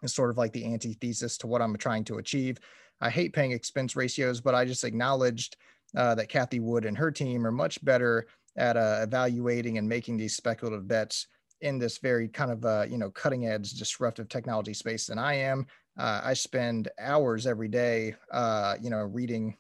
It's 0.04 0.14
sort 0.14 0.30
of 0.30 0.38
like 0.38 0.54
the 0.54 0.66
antithesis 0.66 1.38
to 1.40 1.48
what 1.48 1.62
i'm 1.62 1.76
trying 1.78 2.04
to 2.06 2.18
achieve. 2.18 2.60
I 3.02 3.10
hate 3.10 3.34
paying 3.34 3.52
expense 3.52 3.96
ratios 3.96 4.40
but 4.42 4.56
i 4.56 4.64
just 4.64 4.84
acknowledged 4.84 5.58
uh, 5.96 6.16
that 6.16 6.30
Cathie 6.30 6.60
Wood 6.60 6.86
and 6.86 6.98
her 6.98 7.12
team 7.12 7.46
are 7.46 7.52
much 7.52 7.84
better 7.84 8.26
at 8.56 8.78
uh, 8.78 9.00
evaluating 9.02 9.78
and 9.78 9.88
making 9.88 10.18
these 10.18 10.36
speculative 10.36 10.88
bets 10.88 11.28
in 11.62 11.80
this 11.80 11.98
very 11.98 12.28
kind 12.28 12.52
of 12.52 12.66
uh, 12.66 12.86
you 12.88 12.98
know 12.98 13.10
cutting 13.10 13.48
edge 13.48 13.72
disruptive 13.72 14.30
technology 14.30 14.74
space 14.74 15.08
than 15.08 15.18
I 15.18 15.36
am. 15.36 15.66
Uh, 15.98 16.22
I 16.24 16.34
spend 16.34 16.90
hours 17.00 17.46
every 17.46 17.68
day, 17.68 18.16
uh, 18.32 18.76
you 18.82 18.90
know, 18.90 19.04
reading, 19.04 19.56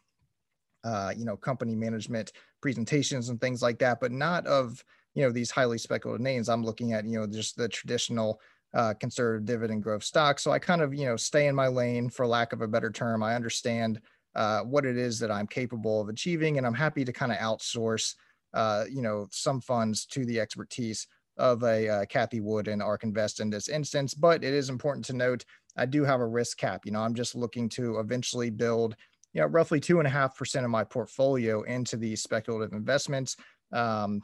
uh, 0.84 1.14
you 1.16 1.26
know, 1.26 1.38
company 1.38 1.76
management 1.76 2.32
presentations 2.62 3.30
and 3.30 3.40
things 3.40 3.62
like 3.62 3.78
that, 3.80 4.00
but 4.00 4.12
not 4.12 4.48
of 4.48 4.84
you 5.14 5.24
know 5.24 5.32
these 5.32 5.52
highly 5.52 5.78
speculative 5.78 6.22
names. 6.22 6.50
I'm 6.50 6.64
looking 6.64 6.94
at 6.94 7.06
you 7.06 7.20
know 7.20 7.28
just 7.28 7.56
the 7.56 7.70
traditional 7.70 8.40
uh, 8.74 8.94
conservative 9.00 9.46
dividend 9.46 9.84
growth 9.84 10.04
stock. 10.04 10.40
So 10.40 10.52
I 10.52 10.60
kind 10.60 10.82
of 10.82 10.94
you 10.94 11.06
know 11.06 11.16
stay 11.16 11.48
in 11.48 11.56
my 11.56 11.68
lane, 11.68 12.10
for 12.10 12.28
lack 12.28 12.54
of 12.54 12.62
a 12.62 12.68
better 12.68 12.92
term. 12.92 13.24
I 13.24 13.36
understand 13.36 14.02
uh, 14.36 14.62
what 14.62 14.86
it 14.86 14.98
is 14.98 15.20
that 15.20 15.32
I'm 15.32 15.48
capable 15.48 16.02
of 16.02 16.10
achieving, 16.10 16.58
and 16.58 16.66
I'm 16.66 16.74
happy 16.74 17.06
to 17.06 17.14
kind 17.14 17.32
of 17.32 17.38
outsource, 17.38 18.16
uh, 18.54 18.86
you 18.90 19.02
know, 19.02 19.28
some 19.32 19.62
funds 19.62 20.06
to 20.08 20.26
the 20.26 20.40
expertise 20.40 21.08
of 21.38 21.64
a 21.64 21.90
uh, 21.90 22.06
Cathie 22.06 22.42
Wood 22.42 22.68
and 22.68 22.82
ARK 22.82 23.04
Invest 23.04 23.40
in 23.40 23.50
this 23.50 23.70
instance. 23.70 24.14
But 24.14 24.44
it 24.44 24.54
is 24.54 24.70
important 24.70 25.06
to 25.06 25.14
note 25.14 25.46
I 25.76 25.86
do 25.86 26.04
have 26.04 26.20
a 26.20 26.28
risk 26.28 26.58
cap. 26.58 26.86
You 26.86 26.92
know, 26.92 27.02
I'm 27.02 27.16
just 27.16 27.36
looking 27.36 27.70
to 27.70 28.00
eventually 28.00 28.50
build, 28.50 28.96
you 29.34 29.42
know, 29.42 29.48
roughly 29.48 29.80
two 29.80 30.00
and 30.00 30.08
a 30.08 30.12
half 30.12 30.38
percent 30.38 30.66
of 30.66 30.72
my 30.72 30.84
portfolio 30.84 31.64
into 31.64 31.98
these 31.98 32.22
speculative 32.22 32.74
investments. 32.74 33.36
Um, 33.72 34.22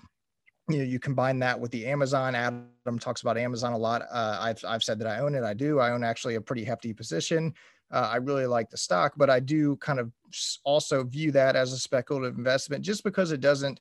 you 0.69 0.77
know, 0.77 0.83
you 0.83 0.99
combine 0.99 1.39
that 1.39 1.59
with 1.59 1.71
the 1.71 1.87
Amazon. 1.87 2.35
Adam 2.35 2.99
talks 2.99 3.21
about 3.21 3.37
Amazon 3.37 3.73
a 3.73 3.77
lot. 3.77 4.03
Uh, 4.11 4.37
I've 4.39 4.63
I've 4.67 4.83
said 4.83 4.99
that 4.99 5.07
I 5.07 5.19
own 5.19 5.33
it. 5.33 5.43
I 5.43 5.55
do. 5.55 5.79
I 5.79 5.91
own 5.91 6.03
actually 6.03 6.35
a 6.35 6.41
pretty 6.41 6.63
hefty 6.63 6.93
position. 6.93 7.53
Uh, 7.91 8.07
I 8.13 8.17
really 8.17 8.45
like 8.45 8.69
the 8.69 8.77
stock, 8.77 9.13
but 9.17 9.31
I 9.31 9.39
do 9.39 9.75
kind 9.77 9.99
of 9.99 10.11
also 10.63 11.03
view 11.03 11.31
that 11.31 11.55
as 11.55 11.73
a 11.73 11.79
speculative 11.79 12.37
investment 12.37 12.85
just 12.85 13.03
because 13.03 13.31
it 13.31 13.41
doesn't 13.41 13.79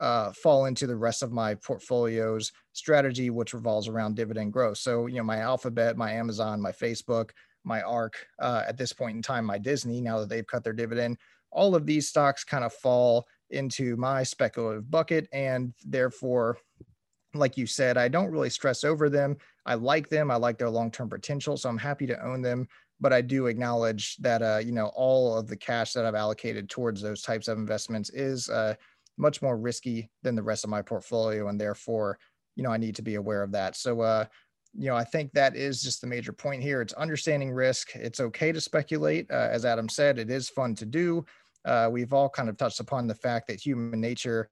uh, 0.00 0.32
fall 0.32 0.66
into 0.66 0.86
the 0.86 0.96
rest 0.96 1.22
of 1.22 1.32
my 1.32 1.54
portfolio's 1.54 2.52
strategy, 2.72 3.30
which 3.30 3.54
revolves 3.54 3.88
around 3.88 4.16
dividend 4.16 4.52
growth. 4.52 4.78
So, 4.78 5.06
you 5.06 5.16
know, 5.16 5.24
my 5.24 5.38
Alphabet, 5.38 5.96
my 5.96 6.12
Amazon, 6.12 6.60
my 6.60 6.72
Facebook, 6.72 7.30
my 7.64 7.82
ARK, 7.82 8.14
uh, 8.40 8.62
at 8.66 8.76
this 8.76 8.92
point 8.92 9.16
in 9.16 9.22
time, 9.22 9.44
my 9.44 9.58
Disney, 9.58 10.00
now 10.00 10.20
that 10.20 10.28
they've 10.28 10.46
cut 10.46 10.62
their 10.64 10.72
dividend, 10.72 11.18
all 11.50 11.74
of 11.74 11.86
these 11.86 12.08
stocks 12.08 12.44
kind 12.44 12.64
of 12.64 12.72
fall 12.72 13.26
into 13.50 13.96
my 13.96 14.22
speculative 14.22 14.90
bucket. 14.90 15.28
And 15.32 15.72
therefore, 15.84 16.58
like 17.34 17.56
you 17.56 17.66
said, 17.66 17.96
I 17.96 18.08
don't 18.08 18.30
really 18.30 18.50
stress 18.50 18.84
over 18.84 19.08
them. 19.08 19.36
I 19.64 19.74
like 19.74 20.08
them. 20.08 20.30
I 20.30 20.36
like 20.36 20.58
their 20.58 20.70
long 20.70 20.90
term 20.90 21.08
potential. 21.08 21.56
So 21.56 21.68
I'm 21.68 21.78
happy 21.78 22.06
to 22.06 22.24
own 22.24 22.42
them. 22.42 22.68
But 22.98 23.12
I 23.12 23.20
do 23.20 23.46
acknowledge 23.46 24.16
that, 24.18 24.42
uh, 24.42 24.58
you 24.64 24.72
know, 24.72 24.90
all 24.94 25.36
of 25.36 25.48
the 25.48 25.56
cash 25.56 25.92
that 25.92 26.06
I've 26.06 26.14
allocated 26.14 26.70
towards 26.70 27.02
those 27.02 27.20
types 27.20 27.46
of 27.46 27.58
investments 27.58 28.08
is, 28.10 28.48
uh, 28.48 28.74
much 29.18 29.42
more 29.42 29.56
risky 29.56 30.10
than 30.22 30.34
the 30.34 30.42
rest 30.42 30.64
of 30.64 30.70
my 30.70 30.82
portfolio. 30.82 31.48
And 31.48 31.60
therefore, 31.60 32.18
you 32.54 32.62
know, 32.62 32.70
I 32.70 32.76
need 32.76 32.96
to 32.96 33.02
be 33.02 33.14
aware 33.14 33.42
of 33.42 33.52
that. 33.52 33.76
So, 33.76 34.00
uh, 34.00 34.24
you 34.74 34.88
know, 34.88 34.96
I 34.96 35.04
think 35.04 35.32
that 35.32 35.56
is 35.56 35.82
just 35.82 36.00
the 36.00 36.06
major 36.06 36.32
point 36.32 36.62
here. 36.62 36.82
It's 36.82 36.92
understanding 36.94 37.50
risk. 37.50 37.94
It's 37.94 38.20
okay 38.20 38.52
to 38.52 38.60
speculate. 38.60 39.30
Uh, 39.30 39.48
as 39.50 39.64
Adam 39.64 39.88
said, 39.88 40.18
it 40.18 40.30
is 40.30 40.48
fun 40.48 40.74
to 40.76 40.86
do. 40.86 41.24
Uh, 41.64 41.88
we've 41.90 42.12
all 42.12 42.28
kind 42.28 42.48
of 42.48 42.56
touched 42.56 42.80
upon 42.80 43.06
the 43.06 43.14
fact 43.14 43.48
that 43.48 43.60
human 43.60 44.00
nature 44.00 44.48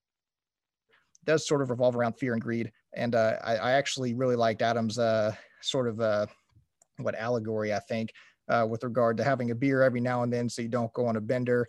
does 1.24 1.46
sort 1.46 1.62
of 1.62 1.70
revolve 1.70 1.96
around 1.96 2.14
fear 2.14 2.32
and 2.32 2.42
greed. 2.42 2.72
And 2.94 3.14
uh, 3.14 3.36
I, 3.42 3.56
I, 3.56 3.72
actually 3.72 4.14
really 4.14 4.36
liked 4.36 4.62
Adam's 4.62 4.98
uh, 4.98 5.34
sort 5.62 5.88
of 5.88 6.00
uh, 6.00 6.26
what 6.98 7.14
allegory, 7.14 7.72
I 7.72 7.78
think, 7.78 8.12
uh, 8.48 8.66
with 8.68 8.84
regard 8.84 9.16
to 9.16 9.24
having 9.24 9.50
a 9.50 9.54
beer 9.54 9.82
every 9.82 10.00
now 10.00 10.22
and 10.22 10.32
then 10.32 10.48
so 10.48 10.62
you 10.62 10.68
don't 10.68 10.92
go 10.92 11.06
on 11.06 11.16
a 11.16 11.20
bender 11.20 11.68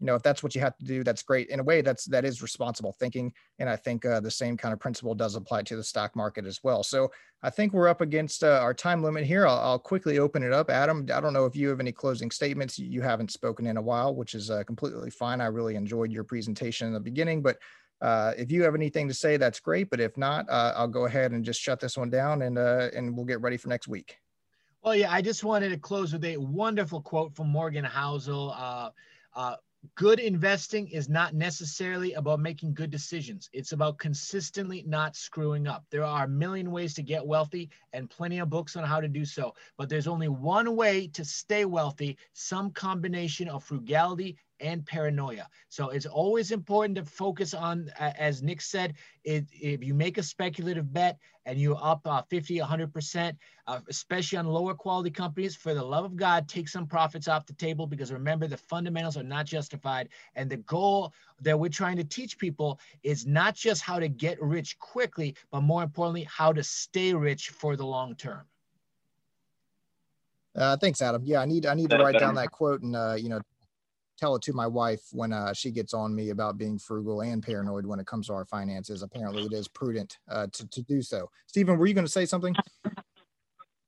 you 0.00 0.06
know 0.06 0.14
if 0.14 0.22
that's 0.22 0.42
what 0.42 0.54
you 0.54 0.60
have 0.60 0.76
to 0.78 0.84
do 0.84 1.04
that's 1.04 1.22
great. 1.22 1.48
In 1.48 1.60
a 1.60 1.62
way 1.62 1.82
that's 1.82 2.06
that 2.06 2.24
is 2.24 2.42
responsible 2.42 2.92
thinking 2.92 3.32
and 3.58 3.68
i 3.68 3.76
think 3.76 4.04
uh, 4.04 4.20
the 4.20 4.30
same 4.30 4.56
kind 4.56 4.72
of 4.72 4.80
principle 4.80 5.14
does 5.14 5.36
apply 5.36 5.62
to 5.62 5.76
the 5.76 5.84
stock 5.84 6.16
market 6.16 6.46
as 6.46 6.60
well. 6.64 6.82
So 6.82 7.10
i 7.42 7.50
think 7.50 7.72
we're 7.72 7.88
up 7.88 8.00
against 8.00 8.42
uh, 8.42 8.60
our 8.62 8.74
time 8.74 9.02
limit 9.02 9.24
here. 9.24 9.46
I'll, 9.46 9.58
I'll, 9.58 9.78
quickly 9.78 10.18
open 10.18 10.42
it 10.42 10.52
up. 10.52 10.70
Adam 10.70 11.06
i 11.14 11.20
don't 11.20 11.32
know 11.32 11.44
if 11.44 11.54
you 11.54 11.68
have 11.68 11.80
any 11.80 11.92
closing 11.92 12.30
statements. 12.30 12.78
You 12.78 13.02
haven't 13.02 13.30
spoken 13.30 13.66
in 13.66 13.76
a 13.76 13.82
while 13.82 14.14
which 14.14 14.34
is 14.34 14.50
uh, 14.50 14.64
completely 14.64 15.10
fine. 15.10 15.40
I 15.40 15.46
really 15.46 15.76
enjoyed 15.76 16.10
your 16.10 16.24
presentation 16.24 16.86
in 16.86 16.94
the 16.94 17.00
beginning 17.00 17.42
but 17.42 17.58
uh, 18.00 18.32
if 18.38 18.50
you 18.50 18.62
have 18.62 18.74
anything 18.74 19.06
to 19.06 19.12
say 19.12 19.36
that's 19.36 19.60
great. 19.60 19.90
But 19.90 20.00
if 20.00 20.16
not 20.16 20.48
uh, 20.48 20.72
i'll 20.76 20.88
go 20.88 21.04
ahead 21.04 21.32
and 21.32 21.44
just 21.44 21.60
shut 21.60 21.78
this 21.78 21.98
one 21.98 22.10
down 22.10 22.42
and 22.42 22.58
uh, 22.58 22.88
and 22.94 23.14
we'll 23.14 23.26
get 23.26 23.42
ready 23.42 23.58
for 23.58 23.68
next 23.68 23.88
week. 23.88 24.16
Well 24.82 24.96
yeah 24.96 25.12
i 25.12 25.20
just 25.20 25.44
wanted 25.44 25.68
to 25.68 25.76
close 25.76 26.14
with 26.14 26.24
a 26.24 26.38
wonderful 26.38 27.02
quote 27.02 27.36
from 27.36 27.50
morgan 27.50 27.84
housel 27.84 28.92
good 29.94 30.20
investing 30.20 30.88
is 30.88 31.08
not 31.08 31.34
necessarily 31.34 32.12
about 32.14 32.40
making 32.40 32.74
good 32.74 32.90
decisions. 32.90 33.48
It's 33.52 33.72
about 33.72 33.98
consistently 33.98 34.84
not 34.86 35.16
screwing 35.16 35.66
up. 35.66 35.84
There 35.90 36.04
are 36.04 36.24
a 36.24 36.28
million 36.28 36.70
ways 36.70 36.94
to 36.94 37.02
get 37.02 37.26
wealthy 37.26 37.70
and 37.92 38.10
plenty 38.10 38.38
of 38.38 38.50
books 38.50 38.76
on 38.76 38.84
how 38.84 39.00
to 39.00 39.08
do 39.08 39.24
so, 39.24 39.54
but 39.78 39.88
there's 39.88 40.06
only 40.06 40.28
one 40.28 40.76
way 40.76 41.06
to 41.08 41.24
stay 41.24 41.64
wealthy, 41.64 42.18
some 42.32 42.70
combination 42.70 43.48
of 43.48 43.64
frugality 43.64 44.36
and 44.60 44.84
paranoia. 44.84 45.48
So 45.68 45.90
it's 45.90 46.06
always 46.06 46.50
important 46.50 46.96
to 46.96 47.04
focus 47.04 47.54
on, 47.54 47.90
as 47.98 48.42
Nick 48.42 48.60
said, 48.60 48.94
it, 49.24 49.46
if 49.52 49.82
you 49.82 49.94
make 49.94 50.18
a 50.18 50.22
speculative 50.22 50.92
bet 50.92 51.18
and 51.46 51.58
you're 51.58 51.78
up 51.80 52.06
uh, 52.06 52.22
50, 52.22 52.58
100%, 52.58 53.36
uh, 53.66 53.80
especially 53.88 54.38
on 54.38 54.46
lower 54.46 54.74
quality 54.74 55.10
companies, 55.10 55.56
for 55.56 55.74
the 55.74 55.82
love 55.82 56.04
of 56.04 56.16
God, 56.16 56.48
take 56.48 56.68
some 56.68 56.86
profits 56.86 57.28
off 57.28 57.46
the 57.46 57.52
table 57.54 57.86
because 57.86 58.12
remember, 58.12 58.46
the 58.46 58.56
fundamentals 58.56 59.16
are 59.16 59.22
not 59.22 59.46
justified. 59.46 60.08
And 60.34 60.50
the 60.50 60.58
goal 60.58 61.12
that 61.40 61.58
we're 61.58 61.68
trying 61.68 61.96
to 61.96 62.04
teach 62.04 62.38
people 62.38 62.78
is 63.02 63.26
not 63.26 63.54
just 63.54 63.82
how 63.82 63.98
to 63.98 64.08
get 64.08 64.40
rich 64.40 64.78
quickly, 64.78 65.34
but 65.50 65.62
more 65.62 65.82
importantly, 65.82 66.24
how 66.30 66.52
to 66.52 66.62
stay 66.62 67.14
rich 67.14 67.50
for 67.50 67.76
the 67.76 67.86
long 67.86 68.14
term. 68.14 68.42
Uh, 70.54 70.76
thanks, 70.76 71.00
Adam. 71.00 71.22
Yeah, 71.24 71.40
I 71.40 71.44
need 71.44 71.64
I 71.66 71.74
need 71.74 71.90
to 71.90 71.98
write 71.98 72.18
down 72.18 72.34
that 72.34 72.50
quote 72.50 72.82
and 72.82 72.96
uh, 72.96 73.14
you 73.16 73.28
know 73.28 73.40
tell 74.20 74.36
it 74.36 74.42
to 74.42 74.52
my 74.52 74.66
wife 74.66 75.00
when 75.12 75.32
uh, 75.32 75.52
she 75.54 75.70
gets 75.70 75.94
on 75.94 76.14
me 76.14 76.30
about 76.30 76.58
being 76.58 76.78
frugal 76.78 77.22
and 77.22 77.42
paranoid 77.42 77.86
when 77.86 77.98
it 77.98 78.06
comes 78.06 78.26
to 78.26 78.34
our 78.34 78.44
finances. 78.44 79.02
Apparently, 79.02 79.44
it 79.44 79.52
is 79.52 79.66
prudent 79.66 80.18
uh, 80.28 80.46
to, 80.52 80.68
to 80.68 80.82
do 80.82 81.00
so. 81.00 81.30
Stephen, 81.46 81.78
were 81.78 81.86
you 81.86 81.94
going 81.94 82.06
to 82.06 82.12
say 82.12 82.26
something? 82.26 82.54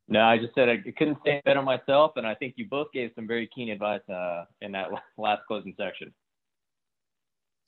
No, 0.08 0.20
I 0.20 0.38
just 0.38 0.54
said 0.54 0.68
I 0.68 0.78
couldn't 0.98 1.18
say 1.24 1.36
it 1.36 1.44
better 1.44 1.62
myself, 1.62 2.12
and 2.16 2.26
I 2.26 2.34
think 2.34 2.54
you 2.56 2.66
both 2.68 2.88
gave 2.92 3.12
some 3.14 3.26
very 3.26 3.48
keen 3.54 3.70
advice 3.70 4.06
uh, 4.08 4.44
in 4.60 4.72
that 4.72 4.88
last 5.16 5.42
closing 5.46 5.74
section. 5.78 6.12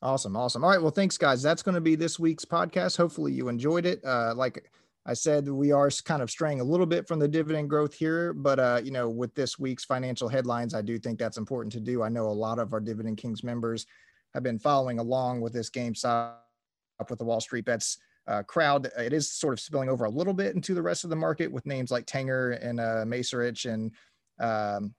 Awesome, 0.02 0.36
awesome. 0.36 0.62
All 0.64 0.70
right, 0.70 0.82
well, 0.82 0.90
thanks, 0.90 1.16
guys. 1.16 1.42
That's 1.42 1.62
going 1.62 1.76
to 1.76 1.80
be 1.80 1.94
this 1.94 2.18
week's 2.18 2.44
podcast. 2.44 2.96
Hopefully, 2.96 3.32
you 3.32 3.48
enjoyed 3.48 3.86
it. 3.86 4.04
Uh, 4.04 4.34
like 4.36 4.70
I 5.06 5.12
said 5.12 5.48
we 5.48 5.70
are 5.70 5.90
kind 6.04 6.22
of 6.22 6.30
straying 6.30 6.60
a 6.60 6.64
little 6.64 6.86
bit 6.86 7.06
from 7.06 7.18
the 7.18 7.28
dividend 7.28 7.68
growth 7.68 7.92
here, 7.92 8.32
but 8.32 8.58
uh, 8.58 8.80
you 8.82 8.90
know, 8.90 9.08
with 9.08 9.34
this 9.34 9.58
week's 9.58 9.84
financial 9.84 10.28
headlines, 10.28 10.74
I 10.74 10.80
do 10.80 10.98
think 10.98 11.18
that's 11.18 11.36
important 11.36 11.72
to 11.74 11.80
do. 11.80 12.02
I 12.02 12.08
know 12.08 12.26
a 12.26 12.28
lot 12.28 12.58
of 12.58 12.72
our 12.72 12.80
Dividend 12.80 13.18
Kings 13.18 13.44
members 13.44 13.86
have 14.32 14.42
been 14.42 14.58
following 14.58 14.98
along 14.98 15.42
with 15.42 15.52
this 15.52 15.68
GameStop 15.68 16.34
with 17.08 17.18
the 17.18 17.24
Wall 17.24 17.40
Street 17.40 17.66
Bets 17.66 17.98
uh, 18.26 18.42
crowd. 18.42 18.90
It 18.98 19.12
is 19.12 19.30
sort 19.30 19.52
of 19.52 19.60
spilling 19.60 19.90
over 19.90 20.06
a 20.06 20.10
little 20.10 20.32
bit 20.32 20.54
into 20.54 20.74
the 20.74 20.82
rest 20.82 21.04
of 21.04 21.10
the 21.10 21.16
market 21.16 21.52
with 21.52 21.66
names 21.66 21.90
like 21.90 22.06
Tanger 22.06 22.58
and 22.62 22.80
uh, 22.80 23.04
Macerich 23.04 23.70
and 23.70 23.92
um, 24.40 24.94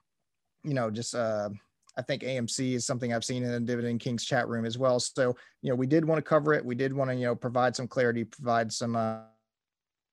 you 0.63 0.75
know 0.75 0.91
just 0.91 1.15
uh, 1.15 1.49
I 1.97 2.01
think 2.03 2.21
AMC 2.21 2.73
is 2.73 2.85
something 2.85 3.11
I've 3.11 3.25
seen 3.25 3.43
in 3.43 3.51
the 3.51 3.59
Dividend 3.59 4.01
Kings 4.01 4.23
chat 4.23 4.47
room 4.47 4.65
as 4.65 4.77
well. 4.77 4.99
So 4.99 5.35
you 5.63 5.69
know 5.69 5.75
we 5.75 5.87
did 5.87 6.05
want 6.05 6.19
to 6.19 6.29
cover 6.29 6.53
it. 6.53 6.63
We 6.63 6.75
did 6.75 6.93
want 6.93 7.09
to 7.09 7.15
you 7.15 7.25
know 7.25 7.35
provide 7.35 7.75
some 7.75 7.87
clarity, 7.87 8.23
provide 8.23 8.71
some. 8.71 8.95
Uh, 8.95 9.21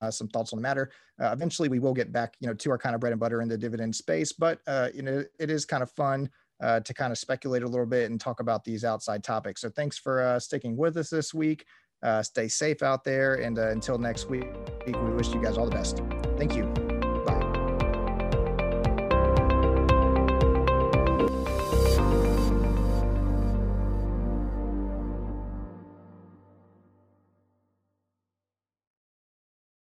uh, 0.02 0.10
some 0.10 0.28
thoughts 0.28 0.52
on 0.52 0.58
the 0.58 0.62
matter. 0.62 0.90
Uh, 1.20 1.30
eventually, 1.32 1.68
we 1.68 1.78
will 1.78 1.94
get 1.94 2.12
back, 2.12 2.34
you 2.40 2.48
know, 2.48 2.54
to 2.54 2.70
our 2.70 2.78
kind 2.78 2.94
of 2.94 3.00
bread 3.00 3.12
and 3.12 3.20
butter 3.20 3.40
in 3.40 3.48
the 3.48 3.56
dividend 3.56 3.94
space. 3.94 4.32
But 4.32 4.60
uh, 4.66 4.88
you 4.94 5.02
know, 5.02 5.24
it 5.38 5.50
is 5.50 5.64
kind 5.64 5.82
of 5.82 5.90
fun 5.90 6.28
uh, 6.62 6.80
to 6.80 6.92
kind 6.92 7.12
of 7.12 7.18
speculate 7.18 7.62
a 7.62 7.68
little 7.68 7.86
bit 7.86 8.10
and 8.10 8.20
talk 8.20 8.40
about 8.40 8.64
these 8.64 8.84
outside 8.84 9.24
topics. 9.24 9.60
So 9.60 9.70
thanks 9.70 9.96
for 9.96 10.22
uh, 10.22 10.38
sticking 10.38 10.76
with 10.76 10.96
us 10.96 11.08
this 11.08 11.32
week. 11.32 11.64
Uh, 12.02 12.22
stay 12.22 12.48
safe 12.48 12.82
out 12.82 13.04
there, 13.04 13.36
and 13.36 13.56
until 13.58 13.96
next 13.96 14.28
week, 14.28 14.46
we 14.86 14.92
wish 14.92 15.28
you 15.28 15.40
guys 15.40 15.56
all 15.56 15.66
the 15.66 15.70
best. 15.70 16.02
Thank 16.36 16.56
you. 16.56 16.91